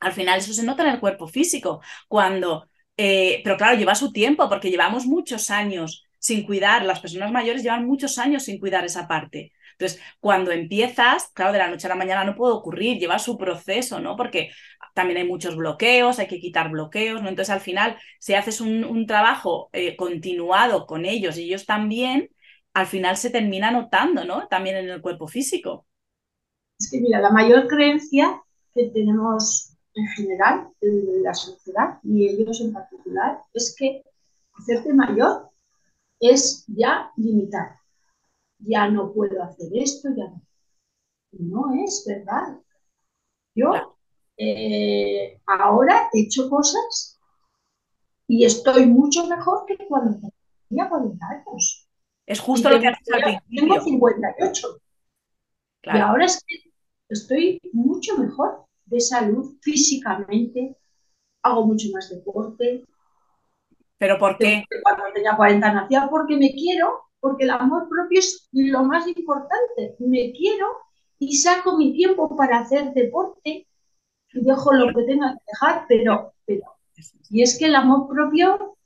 [0.00, 4.12] Al final eso se nota en el cuerpo físico, cuando, eh, pero claro, lleva su
[4.12, 8.84] tiempo porque llevamos muchos años sin cuidar, las personas mayores llevan muchos años sin cuidar
[8.84, 9.52] esa parte.
[9.78, 13.38] Entonces, cuando empiezas, claro, de la noche a la mañana no puede ocurrir, lleva su
[13.38, 14.16] proceso, ¿no?
[14.16, 14.50] Porque
[14.92, 17.28] también hay muchos bloqueos, hay que quitar bloqueos, ¿no?
[17.28, 22.28] Entonces, al final, si haces un, trabajo eh, continuado con ellos y ellos también,
[22.74, 24.48] al final se termina notando, ¿no?
[24.48, 25.86] También en el cuerpo físico.
[26.78, 28.42] Es que, mira, la mayor creencia
[28.74, 34.02] que tenemos en general, en la sociedad y ellos en particular, es que
[34.54, 35.50] hacerte mayor
[36.20, 37.78] es ya limitar.
[38.58, 40.42] Ya no puedo hacer esto, ya no.
[41.32, 42.58] No es verdad.
[43.54, 43.96] Yo
[44.36, 47.18] eh, ahora he hecho cosas
[48.26, 50.18] y estoy mucho mejor que cuando
[50.68, 51.88] tenía 40 años.
[52.26, 53.74] Es justo lo que haces al principio.
[53.74, 54.68] Tengo 58.
[55.84, 56.70] Y ahora es que
[57.08, 60.76] estoy mucho mejor de salud físicamente,
[61.42, 62.84] hago mucho más deporte,
[63.98, 64.64] ¿Pero por qué?
[64.82, 69.96] Cuando tenía 40 nacía porque me quiero, porque el amor propio es lo más importante.
[69.98, 70.66] Me quiero
[71.18, 73.66] y saco mi tiempo para hacer deporte
[74.32, 76.62] y dejo lo que tenga que dejar, pero, pero
[77.30, 78.76] y es que el amor propio.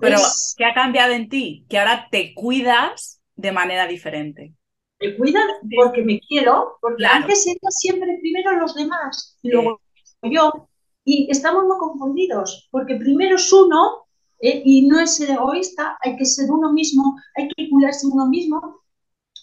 [0.00, 0.18] Pero,
[0.56, 1.66] ¿qué ha cambiado en ti?
[1.68, 4.54] Que ahora te cuidas de manera diferente.
[5.00, 5.44] Me cuidas
[5.74, 9.80] porque me quiero, porque antes era siempre primero los demás y luego
[10.22, 10.68] yo.
[11.02, 14.06] Y estamos muy confundidos, porque primero es uno
[14.40, 14.62] ¿eh?
[14.64, 18.82] y no es ser egoísta, hay que ser uno mismo, hay que cuidarse uno mismo.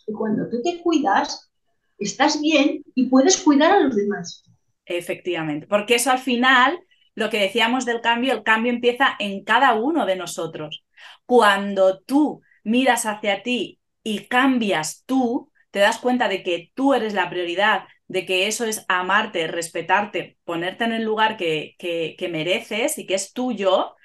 [0.07, 1.49] Y cuando tú te cuidas,
[1.97, 4.43] estás bien y puedes cuidar a los demás.
[4.85, 6.79] Efectivamente, porque eso al final,
[7.13, 10.85] lo que decíamos del cambio, el cambio empieza en cada uno de nosotros.
[11.25, 17.13] Cuando tú miras hacia ti y cambias tú, te das cuenta de que tú eres
[17.13, 22.29] la prioridad, de que eso es amarte, respetarte, ponerte en el lugar que, que, que
[22.29, 23.96] mereces y que es tuyo,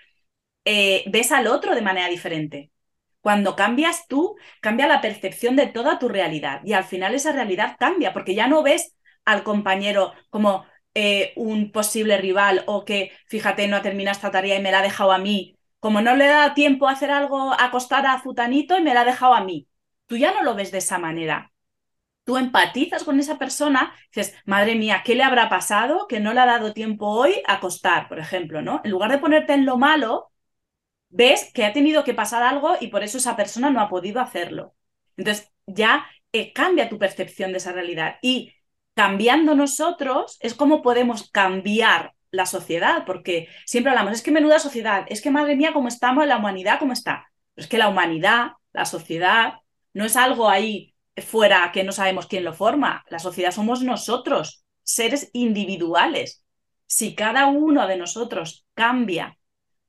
[0.65, 2.71] eh, ves al otro de manera diferente.
[3.21, 7.77] Cuando cambias tú, cambia la percepción de toda tu realidad y al final esa realidad
[7.79, 13.69] cambia porque ya no ves al compañero como eh, un posible rival o que, fíjate,
[13.69, 15.57] no termina esta tarea y me la ha dejado a mí.
[15.79, 19.03] Como no le da tiempo a hacer algo, a acostar a Zutanito y me la
[19.03, 19.69] ha dejado a mí.
[20.07, 21.53] Tú ya no lo ves de esa manera.
[22.25, 26.41] Tú empatizas con esa persona, dices, madre mía, ¿qué le habrá pasado que no le
[26.41, 28.81] ha dado tiempo hoy a acostar, por ejemplo, ¿no?
[28.85, 30.32] En lugar de ponerte en lo malo,
[31.13, 34.21] ves que ha tenido que pasar algo y por eso esa persona no ha podido
[34.21, 34.75] hacerlo.
[35.17, 38.53] Entonces ya eh, cambia tu percepción de esa realidad y
[38.95, 45.05] cambiando nosotros es como podemos cambiar la sociedad, porque siempre hablamos, es que menuda sociedad,
[45.09, 47.31] es que madre mía, cómo estamos, la humanidad, cómo está.
[47.55, 49.55] Pero es que la humanidad, la sociedad,
[49.93, 53.05] no es algo ahí fuera que no sabemos quién lo forma.
[53.11, 56.43] La sociedad somos nosotros, seres individuales
[56.93, 59.39] si cada uno de nosotros cambia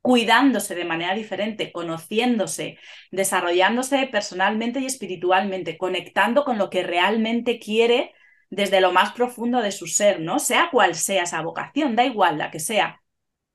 [0.03, 2.77] cuidándose de manera diferente, conociéndose,
[3.09, 8.13] desarrollándose personalmente y espiritualmente, conectando con lo que realmente quiere
[8.49, 10.39] desde lo más profundo de su ser, ¿no?
[10.39, 13.01] Sea cual sea esa vocación, da igual la que sea.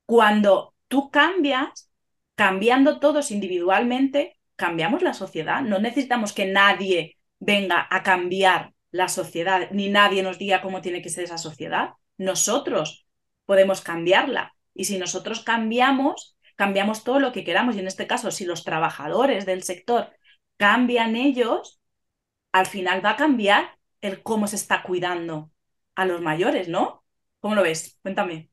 [0.06, 1.90] Cuando tú cambias,
[2.34, 5.60] cambiando todos individualmente, cambiamos la sociedad.
[5.60, 11.02] No necesitamos que nadie venga a cambiar la sociedad, ni nadie nos diga cómo tiene
[11.02, 11.90] que ser esa sociedad.
[12.16, 13.06] Nosotros
[13.44, 14.54] podemos cambiarla.
[14.72, 17.76] Y si nosotros cambiamos, cambiamos todo lo que queramos.
[17.76, 20.10] Y en este caso, si los trabajadores del sector
[20.58, 21.80] cambian ellos,
[22.52, 25.50] al final va a cambiar el cómo se está cuidando
[25.94, 27.04] a los mayores, ¿no?
[27.40, 27.98] ¿Cómo lo ves?
[28.02, 28.50] Cuéntame.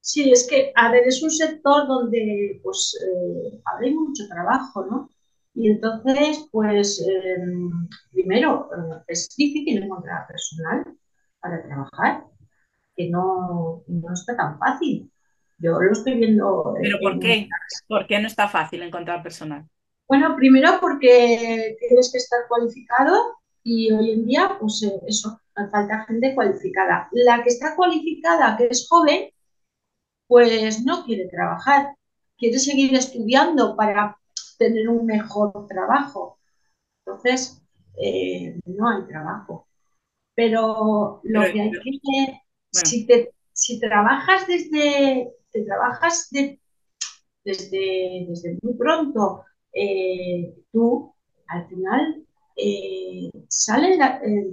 [0.00, 5.10] Sí, es que, a ver, es un sector donde pues eh, mucho trabajo, ¿no?
[5.54, 10.84] Y entonces, pues, em, primero, eh, es difícil encontrar personal
[11.40, 12.24] para trabajar,
[12.96, 15.10] que no, no está tan fácil.
[15.64, 16.74] Yo lo estoy viendo.
[16.78, 17.48] ¿Pero por qué?
[17.88, 19.64] ¿Por qué no está fácil encontrar personal?
[20.06, 26.04] Bueno, primero porque tienes que estar cualificado y hoy en día, pues eh, eso, falta
[26.04, 27.08] gente cualificada.
[27.12, 29.30] La que está cualificada, que es joven,
[30.26, 31.94] pues no quiere trabajar,
[32.36, 34.18] quiere seguir estudiando para
[34.58, 36.38] tener un mejor trabajo.
[37.06, 37.62] Entonces,
[37.96, 39.66] eh, no hay trabajo.
[40.34, 46.60] Pero lo que hay que si, te, si trabajas desde, te trabajas desde,
[47.44, 51.14] desde muy pronto, eh, tú
[51.46, 53.96] al final eh, sale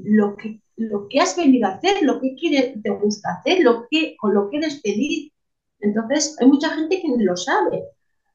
[0.05, 3.87] lo, que, lo que has venido a hacer, lo que quiere, te gusta hacer, lo
[3.89, 5.31] que, con lo que eres feliz.
[5.79, 7.83] Entonces, hay mucha gente que no lo sabe,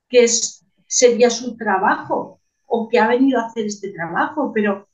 [0.08, 4.88] que es, sería su trabajo o que ha venido a hacer este trabajo, pero,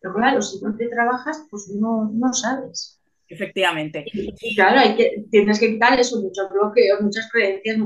[0.00, 3.00] pero claro, si no te trabajas, pues no, no sabes.
[3.32, 4.04] Efectivamente.
[4.12, 7.78] Y, claro, hay que, tienes que quitar eso, muchos bloqueos, muchas creencias.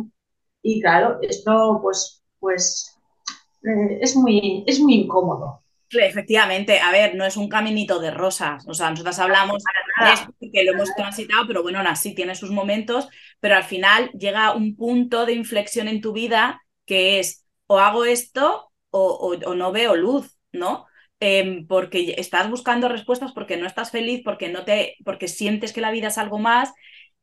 [0.62, 2.98] Y claro, esto pues, pues
[3.62, 5.62] eh, es, muy, es muy incómodo.
[5.90, 8.66] Efectivamente, a ver, no es un caminito de rosas.
[8.66, 9.62] O sea, nosotras hablamos
[10.02, 14.10] de esto que lo hemos transitado, pero bueno, así tiene sus momentos, pero al final
[14.10, 19.54] llega un punto de inflexión en tu vida que es o hago esto o, o
[19.54, 20.86] no veo luz, ¿no?
[21.18, 25.80] Em, porque estás buscando respuestas porque no estás feliz, porque no te, porque sientes que
[25.80, 26.72] la vida es algo más.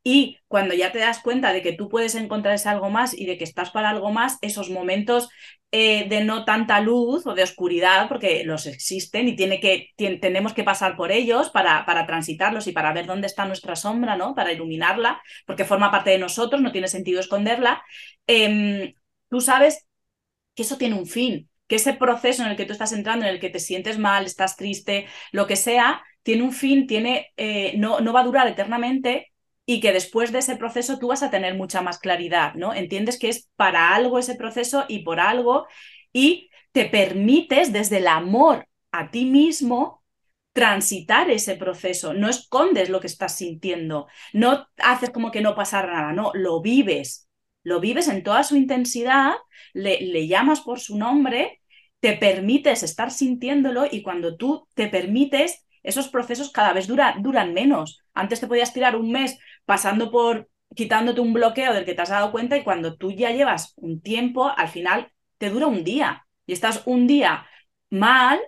[0.05, 3.25] Y cuando ya te das cuenta de que tú puedes encontrar ese algo más y
[3.25, 5.29] de que estás para algo más, esos momentos
[5.71, 10.53] eh, de no tanta luz o de oscuridad, porque los existen y tiene que, tenemos
[10.53, 14.35] que pasar por ellos para, para transitarlos y para ver dónde está nuestra sombra, ¿no?
[14.35, 17.81] Para iluminarla, porque forma parte de nosotros, no tiene sentido esconderla.
[18.27, 18.93] Em,
[19.29, 19.87] tú sabes
[20.55, 23.31] que eso tiene un fin, que ese proceso en el que tú estás entrando, en
[23.33, 27.73] el que te sientes mal, estás triste, lo que sea, tiene un fin, tiene, eh,
[27.79, 29.33] no, no va a durar eternamente
[29.65, 32.75] y que después de ese proceso tú vas a tener mucha más claridad, ¿no?
[32.75, 35.65] Entiendes que es para algo ese proceso y por algo
[36.11, 40.03] y te permites desde el amor a ti mismo
[40.51, 45.83] transitar ese proceso, no escondes lo que estás sintiendo, no haces como que no pasa
[45.83, 47.27] nada, no, lo vives,
[47.63, 49.33] lo vives en toda su intensidad,
[49.73, 51.61] le, llamas por su nombre,
[52.03, 58.03] te permites estar sintiéndolo y cuando tú te permites, esos procesos cada vez duran menos.
[58.13, 62.09] Antes te podías tirar un mes pasando por quitándote un bloqueo del que te has
[62.09, 66.27] dado cuenta y cuando tú ya llevas un tiempo, al final te dura un día
[66.45, 67.47] y estás un día
[67.89, 68.41] mal,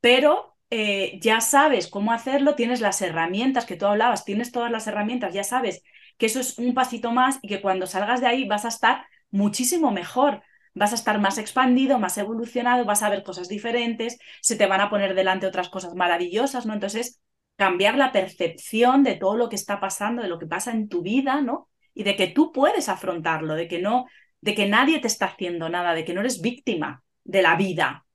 [0.00, 4.88] pero eh, ya sabes cómo hacerlo, tienes las herramientas que tú hablabas, tienes todas las
[4.88, 5.84] herramientas, ya sabes
[6.18, 9.06] que eso es un pasito más y que cuando salgas de ahí vas a estar
[9.30, 10.42] muchísimo mejor,
[10.74, 14.80] vas a estar más expandido, más evolucionado, vas a ver cosas diferentes, se te van
[14.80, 16.74] a poner delante otras cosas maravillosas, ¿no?
[16.74, 17.20] Entonces,
[17.56, 21.02] cambiar la percepción de todo lo que está pasando, de lo que pasa en tu
[21.02, 21.68] vida, ¿no?
[21.94, 24.06] Y de que tú puedes afrontarlo, de que no,
[24.40, 28.06] de que nadie te está haciendo nada, de que no eres víctima de la vida.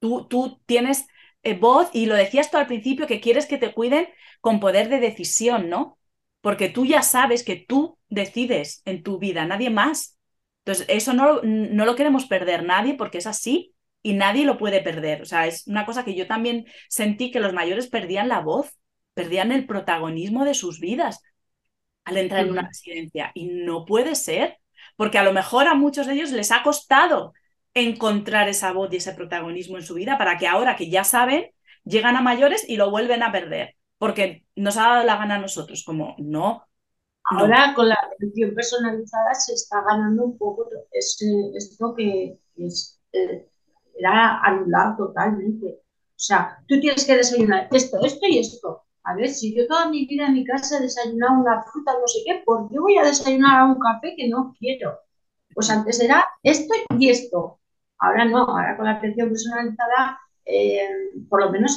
[0.00, 1.06] Tú, tú tienes
[1.42, 4.08] eh, voz y lo decías tú al principio que quieres que te cuiden
[4.40, 5.98] con poder de decisión, ¿no?
[6.42, 10.18] porque tú ya sabes que tú decides en tu vida, nadie más.
[10.64, 14.80] Entonces, eso no, no lo queremos perder nadie porque es así y nadie lo puede
[14.80, 15.22] perder.
[15.22, 18.70] O sea, es una cosa que yo también sentí que los mayores perdían la voz,
[19.14, 21.20] perdían el protagonismo de sus vidas
[22.04, 23.30] al entrar en una residencia.
[23.34, 24.58] Y no puede ser,
[24.96, 27.32] porque a lo mejor a muchos de ellos les ha costado
[27.74, 31.46] encontrar esa voz y ese protagonismo en su vida para que ahora que ya saben,
[31.84, 35.38] llegan a mayores y lo vuelven a perder porque nos ha dado la gana a
[35.38, 36.66] nosotros, como no.
[37.30, 43.48] Ahora con la atención personalizada se está ganando un poco esto que es, eh,
[43.98, 45.66] era anular totalmente.
[45.66, 48.82] O sea, tú tienes que desayunar esto, esto y esto.
[49.04, 52.06] a ver, si yo toda mi vida en mi casa he desayunado una fruta, no
[52.06, 54.98] sé qué, ¿por qué voy a desayunar un café que no quiero?
[55.54, 57.60] Pues antes era esto y esto.
[57.98, 60.88] Ahora no, ahora con la atención personalizada, eh,
[61.28, 61.76] por lo menos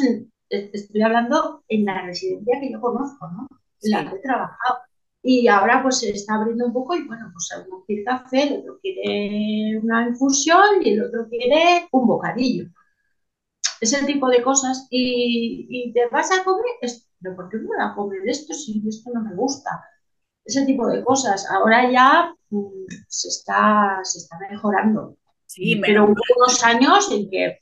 [0.49, 3.47] estoy hablando en la residencia que yo conozco, ¿no?
[3.81, 4.84] En la que he trabajado.
[5.27, 8.59] Y ahora pues se está abriendo un poco y bueno, pues uno quiere café, el
[8.59, 12.65] otro quiere una infusión y el otro quiere un bocadillo.
[13.81, 14.85] Ese tipo de cosas.
[14.91, 16.63] Y, te vas a comer,
[17.19, 19.71] pero ¿por qué me voy a comer esto si esto no me gusta?
[20.45, 21.49] Ese tipo de cosas.
[21.49, 25.17] Ahora ya mm, se, está, se está mejorando.
[25.47, 27.61] Sí, pero hubo unos años en que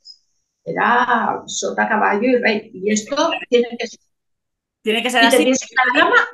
[0.65, 2.71] era sota, caballo y rey.
[2.73, 3.99] Y esto tiene que ser.
[4.81, 5.49] Tiene que ser así.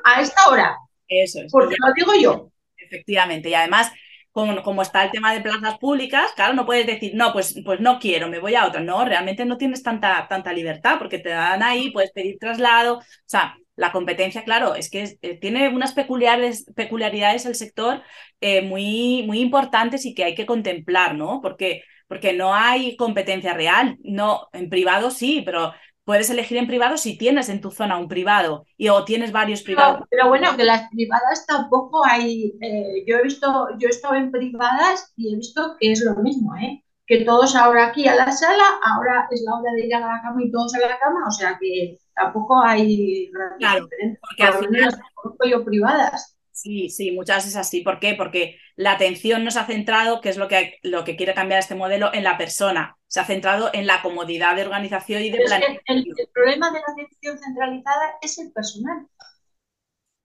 [0.04, 0.76] a esta hora.
[1.10, 1.52] Eso es.
[1.52, 2.52] Porque lo digo yo.
[2.78, 3.50] Efectivamente.
[3.50, 3.92] Y además,
[4.30, 7.80] como, como, está el tema de plazas públicas, claro, no puedes decir, no, pues, pues
[7.80, 8.80] no quiero, me voy a otra.
[8.80, 12.98] No, realmente no tienes tanta, tanta libertad porque te dan ahí, puedes pedir traslado.
[12.98, 18.02] O sea, la competencia, claro, es que eh, tiene unas peculiares, peculiaridades el sector
[18.40, 21.40] eh, muy, muy importantes y que hay que contemplar, ¿no?
[21.42, 23.96] Porque, porque no hay competencia real.
[24.02, 25.72] No, en privado sí, pero
[26.10, 29.62] puedes elegir en privado si tienes en tu zona un privado y o tienes varios
[29.62, 30.08] privados.
[30.10, 32.52] Pero, bueno, que las privadas tampoco hay.
[32.60, 36.16] Eh, yo he visto, yo he estado en privadas y he visto que es lo
[36.16, 36.82] mismo, ¿eh?
[37.06, 40.20] Que todos ahora aquí a la sala, ahora es la hora de ir a la
[40.20, 43.30] cama y todos a la cama, o sea que tampoco hay
[43.60, 43.88] claro,
[44.20, 45.00] porque al final
[45.48, 46.36] yo privadas.
[46.50, 47.82] Sí, sí, muchas veces así.
[47.82, 48.14] ¿Por qué?
[48.14, 51.60] Porque la atención no se ha centrado, que es lo que, lo que quiere cambiar
[51.60, 52.96] este modelo, en la persona.
[53.08, 55.98] Se ha centrado en la comodidad de organización y de planificación.
[55.98, 59.06] El, el, problema de la atención centralizada es el personal.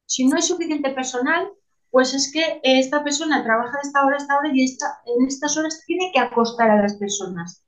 [0.06, 1.52] Si no hay suficiente personal,
[1.92, 5.28] pues es que esta persona trabaja de esta hora a esta hora y esta, en
[5.28, 7.62] estas horas tiene que acostar a las personas.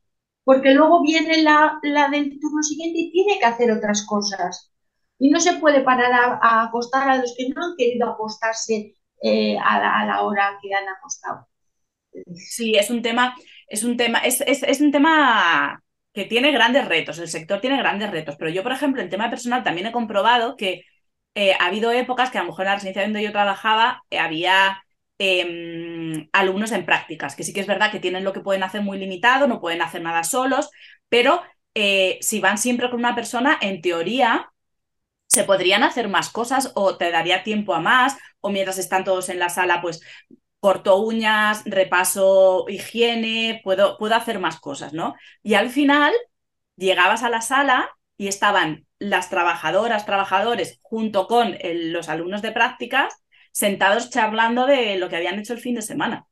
[0.45, 4.71] Porque luego viene la, la del turno siguiente y tiene que hacer otras cosas.
[5.19, 9.57] Y no se puede parar a, acostar a los que no han querido acostarse eh,
[9.57, 11.47] a, la, hora que han acostado.
[12.35, 13.35] Sí, es un tema,
[13.67, 15.81] es un tema, es, es, un tema
[16.13, 19.29] que tiene grandes retos, el sector tiene grandes retos, pero yo, por ejemplo, en tema
[19.29, 20.83] personal también he comprobado que
[21.35, 24.19] eh, ha habido épocas que a lo mejor en la residencia donde yo trabajaba eh,
[24.19, 24.83] había
[25.19, 28.81] em, alumnos en prácticas, que sí que es verdad que tienen lo que pueden hacer
[28.81, 30.69] muy limitado, no pueden hacer nada solos,
[31.09, 31.41] pero
[32.21, 34.51] si van siempre con una persona, en teoría,
[35.27, 38.17] se podrían hacer más cosas o te daría tiempo a más,
[38.47, 40.01] o mientras están todos en la sala, pues
[40.59, 45.15] corto uñas, repaso higiene, puedo, puedo hacer más cosas, ¿no?
[45.43, 46.13] Y al final
[46.77, 53.13] llegabas a la sala y estaban las trabajadoras, trabajadores, junto con los alumnos de prácticas,
[53.51, 56.25] sentados charlando de lo que habían hecho el fin de semana.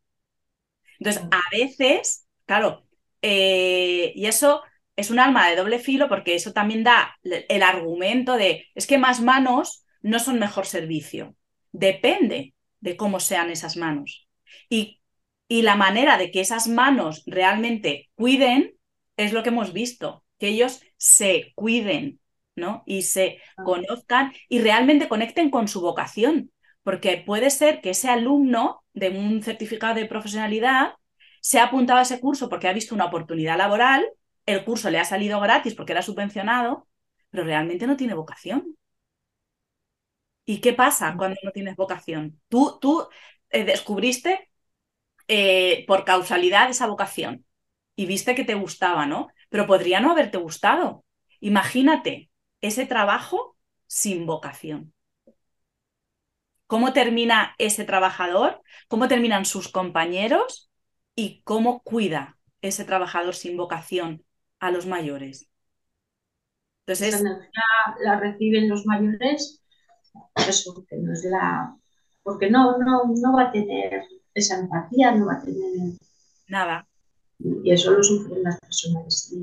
[0.99, 2.86] Entonces, a veces, claro,
[3.22, 4.63] eh, y eso
[4.95, 8.97] es un alma de doble filo porque eso también da el argumento de, es que
[8.97, 11.36] más manos no son mejor servicio.
[11.78, 14.28] Depende de cómo sean esas manos.
[14.69, 15.01] Y,
[15.47, 18.76] y la manera de que esas manos realmente cuiden
[19.17, 22.19] es lo que hemos visto, que ellos se cuiden,
[22.55, 22.84] ¿no?
[22.86, 23.63] Y se ah.
[23.63, 26.51] conozcan y realmente conecten con su vocación.
[26.84, 30.93] Porque puede ser que ese alumno de un certificado de profesionalidad
[31.41, 34.05] se ha apuntado a ese curso porque ha visto una oportunidad laboral
[34.45, 36.88] el curso le ha salido gratis porque era subvencionado,
[37.30, 38.78] pero realmente no tiene vocación.
[40.46, 42.39] ¿Y qué pasa cuando no tienes vocación?
[42.50, 43.08] Tú, tú
[43.50, 44.50] eh, descubriste
[45.28, 47.46] eh, por causalidad esa vocación
[47.96, 49.30] y viste que te gustaba, ¿no?
[49.50, 51.06] Pero podría no haberte gustado.
[51.39, 52.30] Imagínate
[52.62, 54.93] ese trabajo sin vocación.
[56.68, 58.62] ¿Cómo termina ese trabajador?
[58.88, 60.70] ¿Cómo terminan sus compañeros?
[61.16, 64.26] ¿Y cómo cuida ese trabajador sin vocación
[64.60, 65.50] a los mayores.
[66.86, 67.64] Entonces, Esa energía
[68.04, 69.64] la reciben los mayores,
[70.47, 71.76] eso, que no es la.
[72.24, 74.03] Porque no, no, no va a tener
[74.34, 75.93] esa empatía, no va a tener.
[76.47, 76.88] Nada.
[77.39, 79.34] Y eso lo sufren las personas.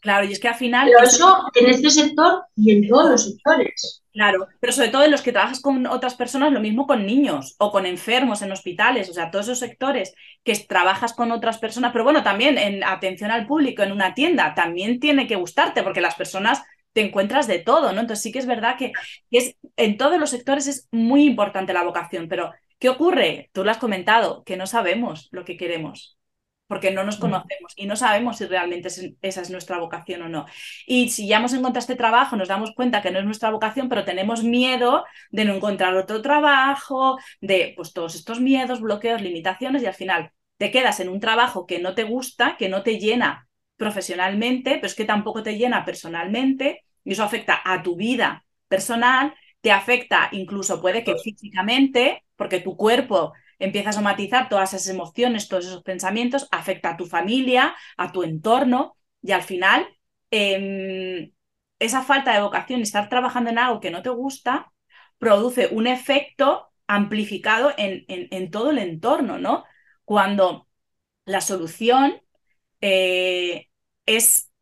[0.00, 0.88] Claro, y es que al final.
[0.88, 4.02] Pero eso en este sector y en todos los sectores.
[4.12, 7.54] Claro, pero sobre todo en los que trabajas con otras personas, lo mismo con niños
[7.58, 11.92] o con enfermos en hospitales, o sea, todos esos sectores que trabajas con otras personas,
[11.92, 16.00] pero bueno, también en atención al público, en una tienda, también tiene que gustarte porque
[16.00, 16.62] las personas
[16.96, 18.00] te encuentras de todo, ¿no?
[18.00, 18.92] Entonces sí que es verdad que,
[19.30, 23.50] es, en todos los sectores es muy importante la vocación, pero ¿qué ocurre?
[23.52, 26.16] Tú lo has comentado, que no sabemos lo que queremos
[26.68, 27.20] porque no nos mm.
[27.20, 28.88] conocemos y no sabemos si realmente
[29.20, 30.46] esa es nuestra vocación o no.
[30.86, 33.90] Y si ya hemos encontrado este trabajo, nos damos cuenta que no es nuestra vocación,
[33.90, 39.82] pero tenemos miedo de no encontrar otro trabajo, de pues todos estos miedos, bloqueos, limitaciones
[39.82, 42.98] y al final te quedas en un trabajo que no te gusta, que no te
[42.98, 48.44] llena profesionalmente, pero es que tampoco te llena personalmente y eso afecta a tu vida
[48.68, 54.88] personal, te afecta incluso puede que físicamente, porque tu cuerpo empieza a somatizar todas esas
[54.88, 59.86] emociones, todos esos pensamientos, afecta a tu familia, a tu entorno y al final
[60.30, 61.32] em,
[61.78, 64.72] esa falta de vocación estar trabajando en algo que no te gusta
[65.18, 69.64] produce un efecto amplificado en, en, todo el entorno, ¿no?
[70.04, 70.68] Cuando
[71.24, 72.20] la solución
[72.80, 73.68] eh,
[74.06, 74.52] es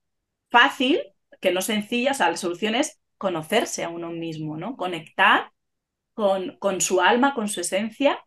[0.51, 1.01] fácil,
[1.45, 4.79] que no sencilla, o la solución es conocerse a uno mismo, ¿no?
[4.79, 5.53] Conectar
[6.15, 8.19] con, con su alma, con su esencia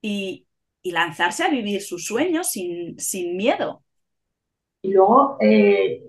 [0.00, 0.46] y,
[0.84, 3.84] lanzarse a vivir sus sueños sin, sin miedo.
[4.82, 6.02] Y luego eh,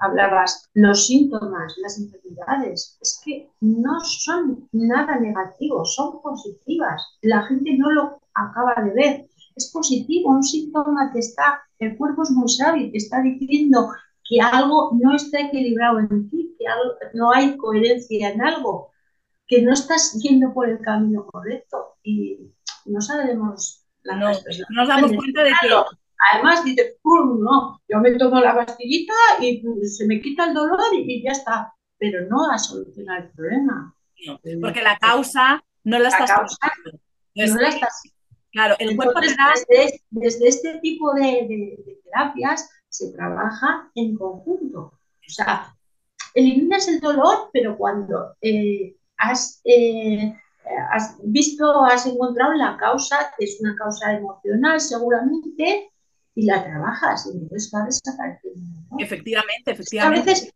[0.00, 7.18] hablabas, los síntomas, las enfermedades, es que no son nada negativos, son positivas.
[7.20, 9.26] La gente no lo acaba de ver.
[9.54, 13.90] Es positivo, un síntoma que está, el cuerpo es muy sabio, está diciendo
[14.28, 16.66] que algo no está equilibrado en ti, que
[17.14, 18.92] no hay coherencia en algo,
[19.46, 22.52] que no estás yendo por el camino correcto y
[22.86, 24.30] no sabemos la no,
[24.70, 25.68] nos damos cuenta de que
[26.30, 30.78] Además, dices, no, yo me tomo la pastillita y pues, se me quita el dolor
[30.92, 31.74] y, ya está.
[31.98, 33.94] Pero no ha solucionado el problema.
[34.60, 36.72] porque la causa no la, estás causa
[37.34, 38.02] no la estás
[38.52, 44.80] Claro, el cuerpo desde, este tipo de, terapias se trabaja en conjunto.
[44.80, 45.74] O sea,
[46.34, 50.34] eliminas el dolor, pero cuando eh, has, eh,
[50.90, 55.90] has visto, has encontrado la causa, que es una causa emocional seguramente,
[56.34, 58.60] y la trabajas y entonces va desapareciendo.
[58.98, 60.20] Efectivamente, efectivamente.
[60.20, 60.52] A veces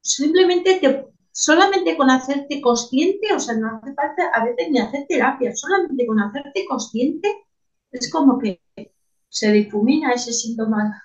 [0.00, 5.06] simplemente te, solamente con hacerte consciente, o sea, no hace falta a veces ni hacer
[5.06, 7.46] terapia, solamente con hacerte consciente
[7.92, 8.60] es como que
[9.28, 11.02] se difumina ese síntoma,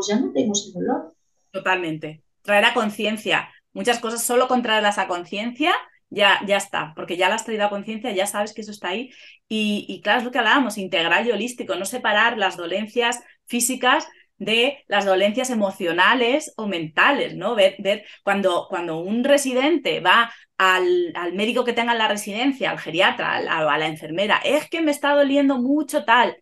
[0.00, 1.14] pues ya no tengo ese dolor.
[1.50, 2.22] Totalmente.
[2.42, 3.50] Traer a conciencia.
[3.72, 5.74] Muchas cosas solo con traerlas a conciencia
[6.10, 8.88] ya, ya está, porque ya la has traído a conciencia, ya sabes que eso está
[8.88, 9.10] ahí.
[9.48, 14.84] Y, claro, es lo que hablábamos, integral y holístico, no separar las dolencias físicas de
[14.88, 17.54] las dolencias emocionales o mentales, ¿no?
[17.54, 22.70] Ver, ver cuando, cuando un residente va al, al, médico que tenga en la residencia,
[22.70, 26.36] al geriatra, a la, enfermera, es que me está doliendo mucho tal,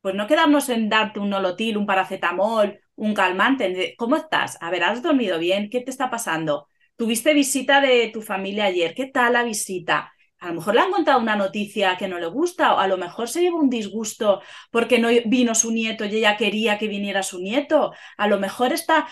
[0.00, 3.94] pues no quedarnos en darte un nolotil, un paracetamol, un calmante.
[3.96, 4.58] ¿Cómo estás?
[4.60, 5.70] A ver, ¿has dormido bien?
[5.70, 6.68] ¿Qué te está pasando?
[6.96, 10.12] Tuviste visita de tu familia ayer, ¿qué tal la visita?
[10.40, 12.96] A lo mejor le han contado una noticia que no le gusta, o a lo
[12.96, 14.40] mejor se lleva un disgusto
[14.70, 17.92] porque no vino su nieto y ella quería que viniera su nieto.
[18.16, 19.08] A lo mejor está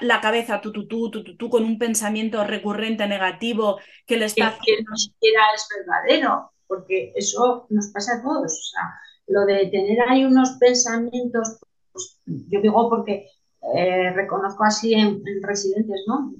[0.00, 4.56] la cabeza tú, tú, tú, tú, tú, con un pensamiento recurrente negativo que le está
[4.64, 8.52] Que no siquiera es verdadero, porque eso nos pasa a todos.
[8.52, 8.82] O sea,
[9.26, 11.58] lo de tener ahí unos pensamientos,
[11.92, 13.26] pues, yo digo porque
[13.74, 16.32] eh, reconozco así en residentes, ¿no?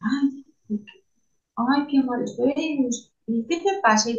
[0.00, 0.44] ay,
[1.56, 2.88] ay, qué mal estoy,
[3.26, 4.10] ¿y qué te pasa?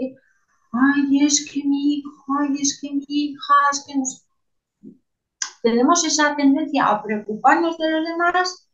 [0.71, 4.25] ay, es que mi hijo, ay, es que mi hija, es que nos...
[5.61, 8.69] Tenemos esa tendencia a preocuparnos de los demás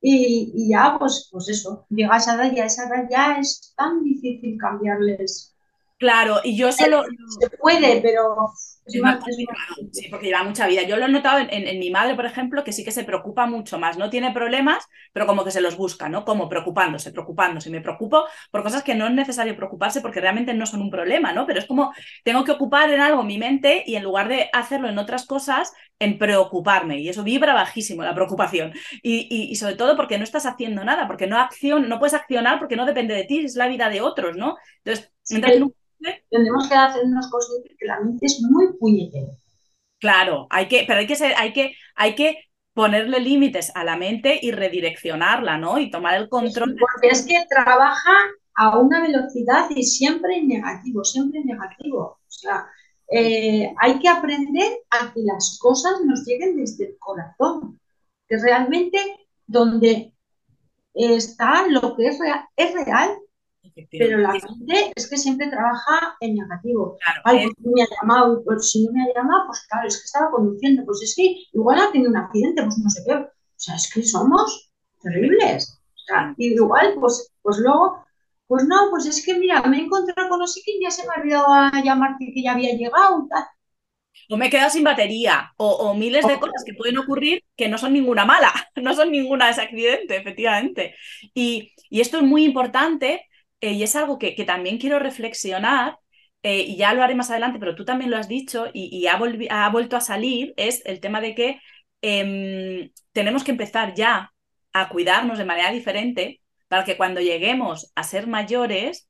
[0.00, 4.02] y, ya, pues, pues eso, llega esa edad y a esa edad ya es tan
[4.04, 5.55] difícil cambiarles.
[5.98, 7.04] Claro, y yo solo...
[7.40, 8.52] Se puede, pero
[8.86, 9.00] Sí,
[10.10, 10.82] porque lleva mucha vida.
[10.82, 13.78] Yo lo he notado en, mi madre, por ejemplo, que sí que se preocupa mucho
[13.78, 13.98] más.
[13.98, 16.24] No tiene problemas, pero como que se los busca, ¿no?
[16.24, 17.68] Como preocupándose, preocupándose.
[17.68, 21.32] Me preocupo por cosas que no es necesario preocuparse porque realmente no son un problema,
[21.32, 21.46] ¿no?
[21.46, 21.92] Pero es como
[22.22, 25.72] tengo que ocupar en algo mi mente y en lugar de hacerlo en otras cosas,
[25.98, 27.00] en preocuparme.
[27.00, 28.72] Y eso vibra bajísimo, la preocupación.
[29.02, 32.76] Y, sobre todo porque no estás haciendo nada, porque no, acción, no puedes accionar porque
[32.76, 34.56] no depende de ti, es la vida de otros, ¿no?
[34.84, 35.10] Entonces,
[36.30, 39.32] tenemos que hacernos conscientes que la mente es muy puñetera.
[39.98, 42.38] Claro, hay que, pero hay que ser, hay que, hay que
[42.74, 45.78] ponerle límites a la mente y redireccionarla, ¿no?
[45.78, 46.76] Y tomar el control.
[46.78, 48.12] porque es que trabaja
[48.54, 52.00] a una velocidad y siempre en negativo, siempre en negativo.
[52.00, 52.66] O sea,
[53.10, 57.80] eh, hay que aprender a que las cosas nos lleguen desde el corazón,
[58.28, 58.98] que realmente
[59.46, 60.12] donde
[60.92, 63.16] está lo que es real, es real
[63.90, 66.98] pero la gente es que siempre trabaja en negativo.
[67.24, 69.98] Ay, pues no me ha llamado, pues si no me ha llamado, pues claro, es
[69.98, 73.14] que estaba conduciendo, pues es que igual ha tenido un accidente, pues no sé qué.
[73.14, 74.70] O sea, es que somos
[75.02, 75.80] terribles.
[75.94, 78.04] O sea, y igual, pues, pues luego,
[78.46, 81.02] pues no, pues es que mira, me he encontrado con no sé quién, ya se
[81.02, 83.44] me ha olvidado a llamarte que ya había llegado, tal.
[84.28, 87.78] O me he quedado sin batería, o, miles de cosas que pueden ocurrir que no
[87.78, 90.94] son ninguna mala, no son ninguna ese accidente, efectivamente.
[91.34, 93.26] Y, y esto es muy importante
[93.60, 95.98] eh, y es algo que, también quiero reflexionar,
[96.42, 99.68] eh, y ya lo haré más adelante, pero tú también lo has dicho y, ha,
[99.70, 101.60] vuelto a salir, es el tema de que
[102.02, 104.32] em, tenemos que empezar ya
[104.72, 109.08] a cuidarnos de manera diferente, para que cuando lleguemos a ser mayores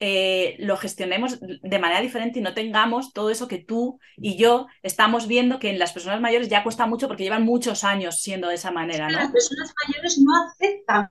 [0.00, 4.66] eh, lo gestionemos de manera diferente y no tengamos todo eso que tú y yo
[4.82, 8.48] estamos viendo que en las personas mayores ya cuesta mucho porque llevan muchos años siendo
[8.48, 9.08] de esa manera.
[9.08, 11.10] Las personas mayores no aceptan,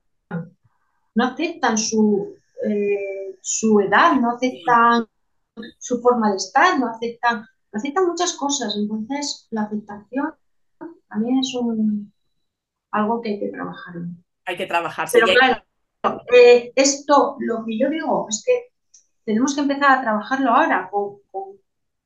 [1.16, 2.36] no aceptan su,
[2.68, 5.08] eh, su edad, no aceptan
[5.78, 8.76] su forma de estar, no aceptan, aceptan muchas cosas.
[8.78, 10.34] Entonces, la aceptación
[11.10, 12.12] también es un,
[12.92, 13.96] algo que hay que trabajar.
[14.46, 15.08] Hay que trabajar.
[15.12, 15.64] Pero claro,
[16.34, 18.74] eh, esto, lo que yo digo es que
[19.26, 21.18] tenemos que empezar a trabajarlo ahora con,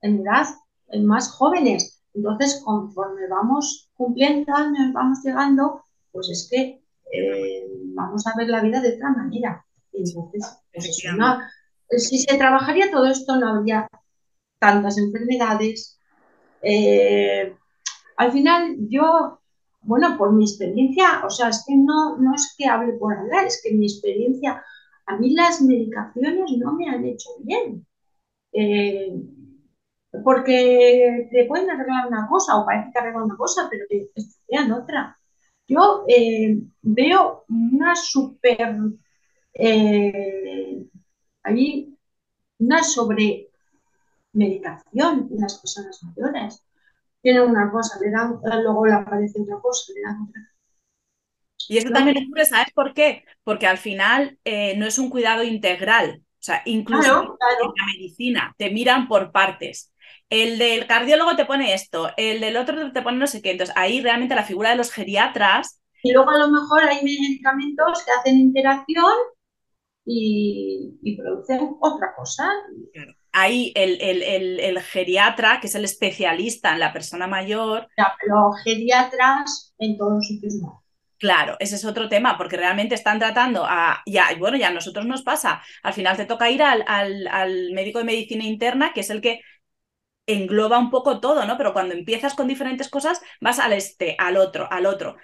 [0.01, 0.47] en edad
[0.89, 2.03] en más jóvenes.
[2.13, 6.81] Entonces, conforme vamos cumpliendo años, vamos llegando, pues es que
[7.11, 9.65] eh, vamos a ver la vida de otra manera.
[9.93, 13.87] Entonces, pues si se trabajaría todo esto, no habría
[14.59, 15.99] tantas enfermedades.
[16.61, 17.55] Eh,
[18.17, 19.39] al final, yo,
[19.81, 23.45] bueno, por mi experiencia, o sea, es que no, no es que hable por hablar,
[23.45, 24.63] es que mi experiencia
[25.05, 27.85] a mí las medicaciones no me han hecho bien.
[28.51, 29.13] Eh,
[30.23, 34.71] porque te pueden arreglar una cosa o parece que arreglan una cosa, pero te estudian
[34.71, 35.17] otra.
[35.67, 38.77] Yo eh, veo una super.
[39.59, 40.85] Eh,
[42.59, 43.49] una sobre
[44.33, 46.63] medicación en las personas mayores.
[47.21, 50.57] Tienen una cosa, le dan, luego le aparece otra cosa, le dan otra
[51.69, 53.25] y eso también ocurre, ¿sabes por qué?
[53.43, 56.21] Porque al final eh, no es un cuidado integral.
[56.21, 59.91] O sea, incluso en la medicina te miran por partes.
[60.29, 63.51] El del cardiólogo te pone esto, el del otro te pone no sé qué.
[63.51, 65.81] Entonces, ahí realmente la figura de los geriatras.
[66.03, 69.11] Y luego a lo mejor hay medicamentos que hacen interacción
[70.07, 72.49] y, producen otra cosa.
[73.33, 77.87] Ahí el, el, geriatra, que es el especialista en la persona mayor.
[77.97, 80.83] Ya, pero geriatras en todos los sitios no.
[81.19, 85.05] Claro, ese es otro tema, porque realmente están tratando a, ya, bueno, ya a nosotros
[85.07, 89.09] nos pasa, al final te toca ir al, al, médico de medicina interna, que es
[89.09, 89.41] el que
[90.27, 91.57] engloba un poco todo, ¿no?
[91.57, 95.17] Pero cuando empiezas con diferentes cosas, vas al este, al otro, al otro,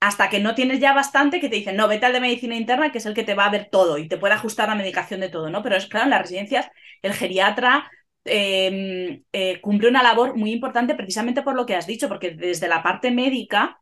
[0.00, 2.92] hasta que no tienes ya bastante que te dicen, no, vete al de medicina interna,
[2.92, 5.20] que es el que te va a ver todo y te puede ajustar la medicación
[5.20, 5.62] de todo, ¿no?
[5.62, 6.68] Pero es claro, en las residencias,
[7.02, 7.90] el geriatra
[8.24, 12.68] em, eh, cumple una labor muy importante precisamente por lo que has dicho, porque desde
[12.68, 13.80] la parte médica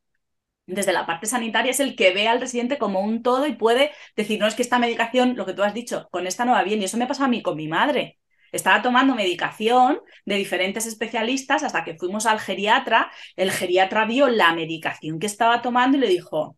[0.67, 3.93] desde la parte sanitaria es el que ve al residente como un todo y puede
[4.17, 6.62] decir, no es que esta medicación, lo que tú has dicho, con esta no va
[6.65, 6.81] bien.
[6.81, 8.19] Y eso me pasó a mí con mi madre.
[8.55, 13.11] Estaba tomando medicación de diferentes especialistas hasta que fuimos al geriatra.
[13.34, 16.57] El geriatra vio la medicación que estaba tomando y le dijo,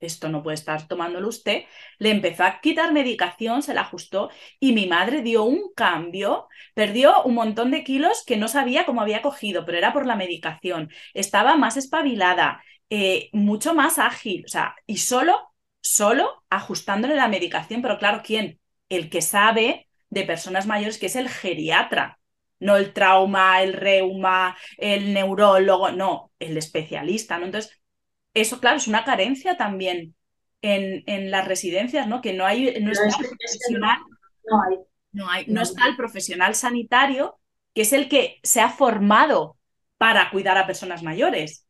[0.00, 1.62] esto no puede estar tomándolo usted.
[1.98, 4.28] Le empezó a quitar medicación, se la ajustó
[4.60, 9.00] y mi madre dio un cambio, perdió un montón de kilos que no sabía cómo
[9.00, 10.90] había cogido, pero era por la medicación.
[11.14, 17.80] Estaba más espabilada, eh, mucho más ágil, o sea, y solo, solo ajustándole la medicación,
[17.80, 18.60] pero claro, ¿quién?
[18.90, 22.18] El que sabe de personas mayores, que es el geriatra,
[22.60, 27.46] no el trauma, el reuma, el neurólogo, no, el especialista, ¿no?
[27.46, 27.82] Entonces,
[28.32, 30.14] eso, claro, es una carencia también
[30.62, 32.20] en, en las residencias, ¿no?
[32.20, 33.98] Que no hay, no, está el profesional,
[34.46, 34.78] no, hay.
[35.12, 37.38] no, hay, no está el profesional sanitario,
[37.74, 39.56] que es el que se ha formado
[39.98, 41.63] para cuidar a personas mayores.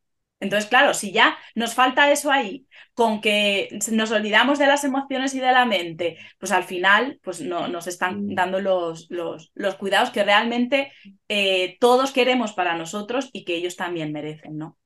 [0.45, 5.34] Entonces, claro, si ya nos falta eso ahí, con que nos olvidamos de las emociones
[5.34, 8.34] y de la mente, pues al final pues no, nos están mm.
[8.34, 10.92] dando los, los, los cuidados que realmente
[11.28, 14.76] eh, todos queremos para nosotros y que ellos también merecen, ¿no?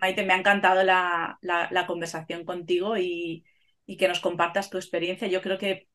[0.00, 3.44] Maite, me ha encantado la, la, conversación contigo y,
[3.86, 5.28] y, que nos compartas tu experiencia.
[5.28, 5.88] Yo creo que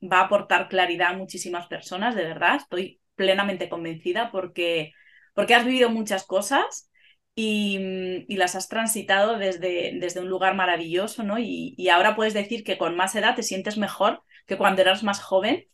[0.00, 2.56] va a aportar claridad a muchísimas personas, de verdad.
[2.56, 4.92] Estoy plenamente convencida porque,
[5.34, 6.90] porque has vivido muchas cosas
[7.34, 11.38] Mm, y, las has transitado desde, desde un lugar maravilloso, ¿no?
[11.38, 15.20] Y, ahora puedes decir que con más edad te sientes mejor que cuando eras más
[15.22, 15.66] joven.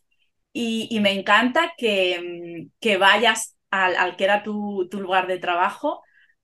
[0.53, 6.01] Y, me encanta que, mm, que vayas al, que era tu, tu lugar de trabajo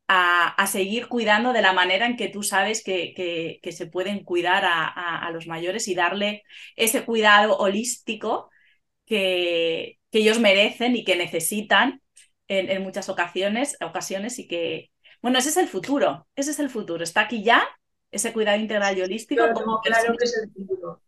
[0.08, 3.88] a, a, seguir cuidando de la manera en que tú sabes que, que, que se
[3.88, 6.44] pueden cuidar a, a, los mayores y darle
[6.76, 8.50] ese cuidado holístico
[9.06, 12.02] que, que ellos merecen y que necesitan
[12.48, 14.92] en, en muchas ocasiones, ocasiones y que,
[15.26, 17.04] bueno, ese es el futuro, ese es el futuro.
[17.04, 17.68] Está aquí ya,
[18.12, 19.42] ese cuidado integral y holístico.
[19.82, 21.02] claro que es el futuro.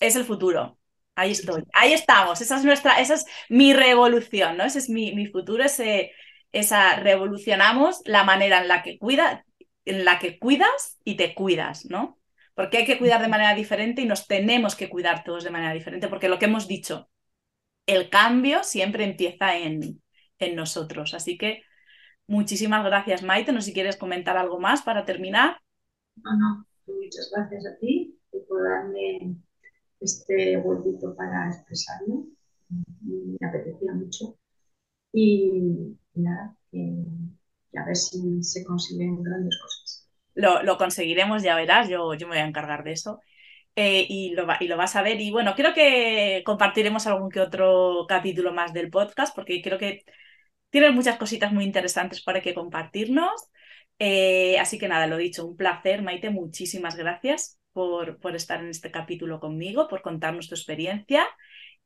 [0.00, 0.78] Es el futuro.
[1.14, 1.62] Ahí estoy.
[1.74, 2.40] Ahí estamos.
[2.40, 4.64] Esa es nuestra, esa es mi revolución, ¿no?
[4.64, 6.12] Ese es mi, mi futuro, ese,
[6.50, 9.44] esa revolucionamos la manera en la que cuida,
[9.84, 12.18] en la que cuidas y te cuidas, ¿no?
[12.54, 15.74] Porque hay que cuidar de manera diferente y nos tenemos que cuidar todos de manera
[15.74, 17.10] diferente, porque lo que hemos dicho,
[17.84, 20.02] el cambio siempre empieza en,
[20.38, 21.12] en nosotros.
[21.12, 21.65] Así que
[22.28, 23.52] Muchísimas gracias, Maite.
[23.52, 25.58] No sé si quieres comentar algo más para terminar.
[26.16, 26.66] No, no.
[26.86, 28.18] Muchas gracias a ti
[28.48, 29.36] por darme
[30.00, 32.24] este vueltito para expresarme.
[33.00, 34.38] Me apetecía mucho.
[35.12, 40.08] Y nada, a ver si se consiguen grandes cosas.
[40.34, 43.20] Lo, conseguiremos, ya verás, yo, yo me voy a encargar de eso.
[43.74, 45.20] Eh, y, lo y lo vas a ver.
[45.20, 50.04] Y bueno, creo que compartiremos algún que otro capítulo más del podcast, porque creo que
[50.70, 53.30] tienes muchas cositas muy interesantes para que compartirnos.
[53.98, 58.68] Eh, así que nada, lo dicho, un placer, Maite, muchísimas gracias por, por estar en
[58.68, 61.26] este capítulo conmigo, por contarnos tu experiencia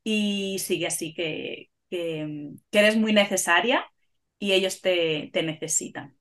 [0.05, 3.87] y sigue así que, que, eres muy necesaria
[4.39, 6.17] y ellos te, te necesitan.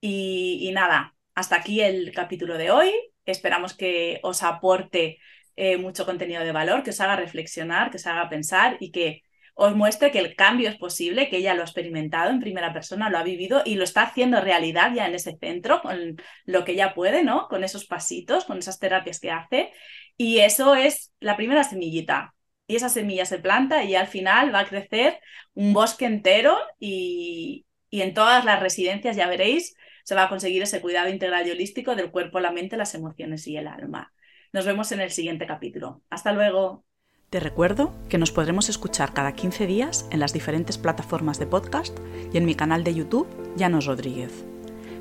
[0.00, 2.90] Y, y, nada, hasta aquí el capítulo de hoy.
[3.24, 5.18] Esperamos que os aporte
[5.56, 9.22] eh, mucho contenido de valor, que os haga reflexionar, que os haga pensar y que
[9.54, 13.10] os muestre que el cambio es posible, que ella lo ha experimentado en primera persona,
[13.10, 16.72] lo ha vivido y lo está haciendo realidad ya en ese centro, con lo que
[16.72, 17.48] ella puede, ¿no?
[17.48, 19.72] Con esos pasitos, con esas terapias que hace.
[20.16, 22.34] Y eso es la primera semillita.
[22.66, 25.20] Y esa semilla se planta y al final va a crecer
[25.54, 30.62] un bosque entero y, y en todas las residencias, ya veréis, se va a conseguir
[30.62, 34.12] ese cuidado integral y holístico del cuerpo, la mente, las emociones y el alma.
[34.52, 36.02] Nos vemos en el siguiente capítulo.
[36.10, 36.84] Hasta luego.
[37.32, 41.98] Te recuerdo que nos podremos escuchar cada 15 días en las diferentes plataformas de podcast
[42.30, 43.26] y en mi canal de YouTube,
[43.56, 44.44] Llanos Rodríguez.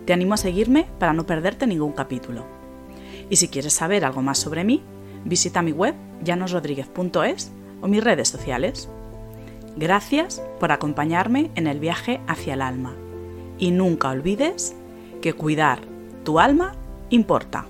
[0.05, 2.45] Te animo a seguirme para no perderte ningún capítulo.
[3.29, 4.81] Y si quieres saber algo más sobre mí,
[5.25, 7.51] visita mi web llanosrodríguez.es
[7.81, 8.87] o mis redes sociales.
[9.75, 12.95] Gracias por acompañarme en el viaje hacia el alma.
[13.57, 14.73] Y nunca olvides
[15.21, 15.81] que cuidar
[16.23, 16.75] tu alma
[17.09, 17.65] importa.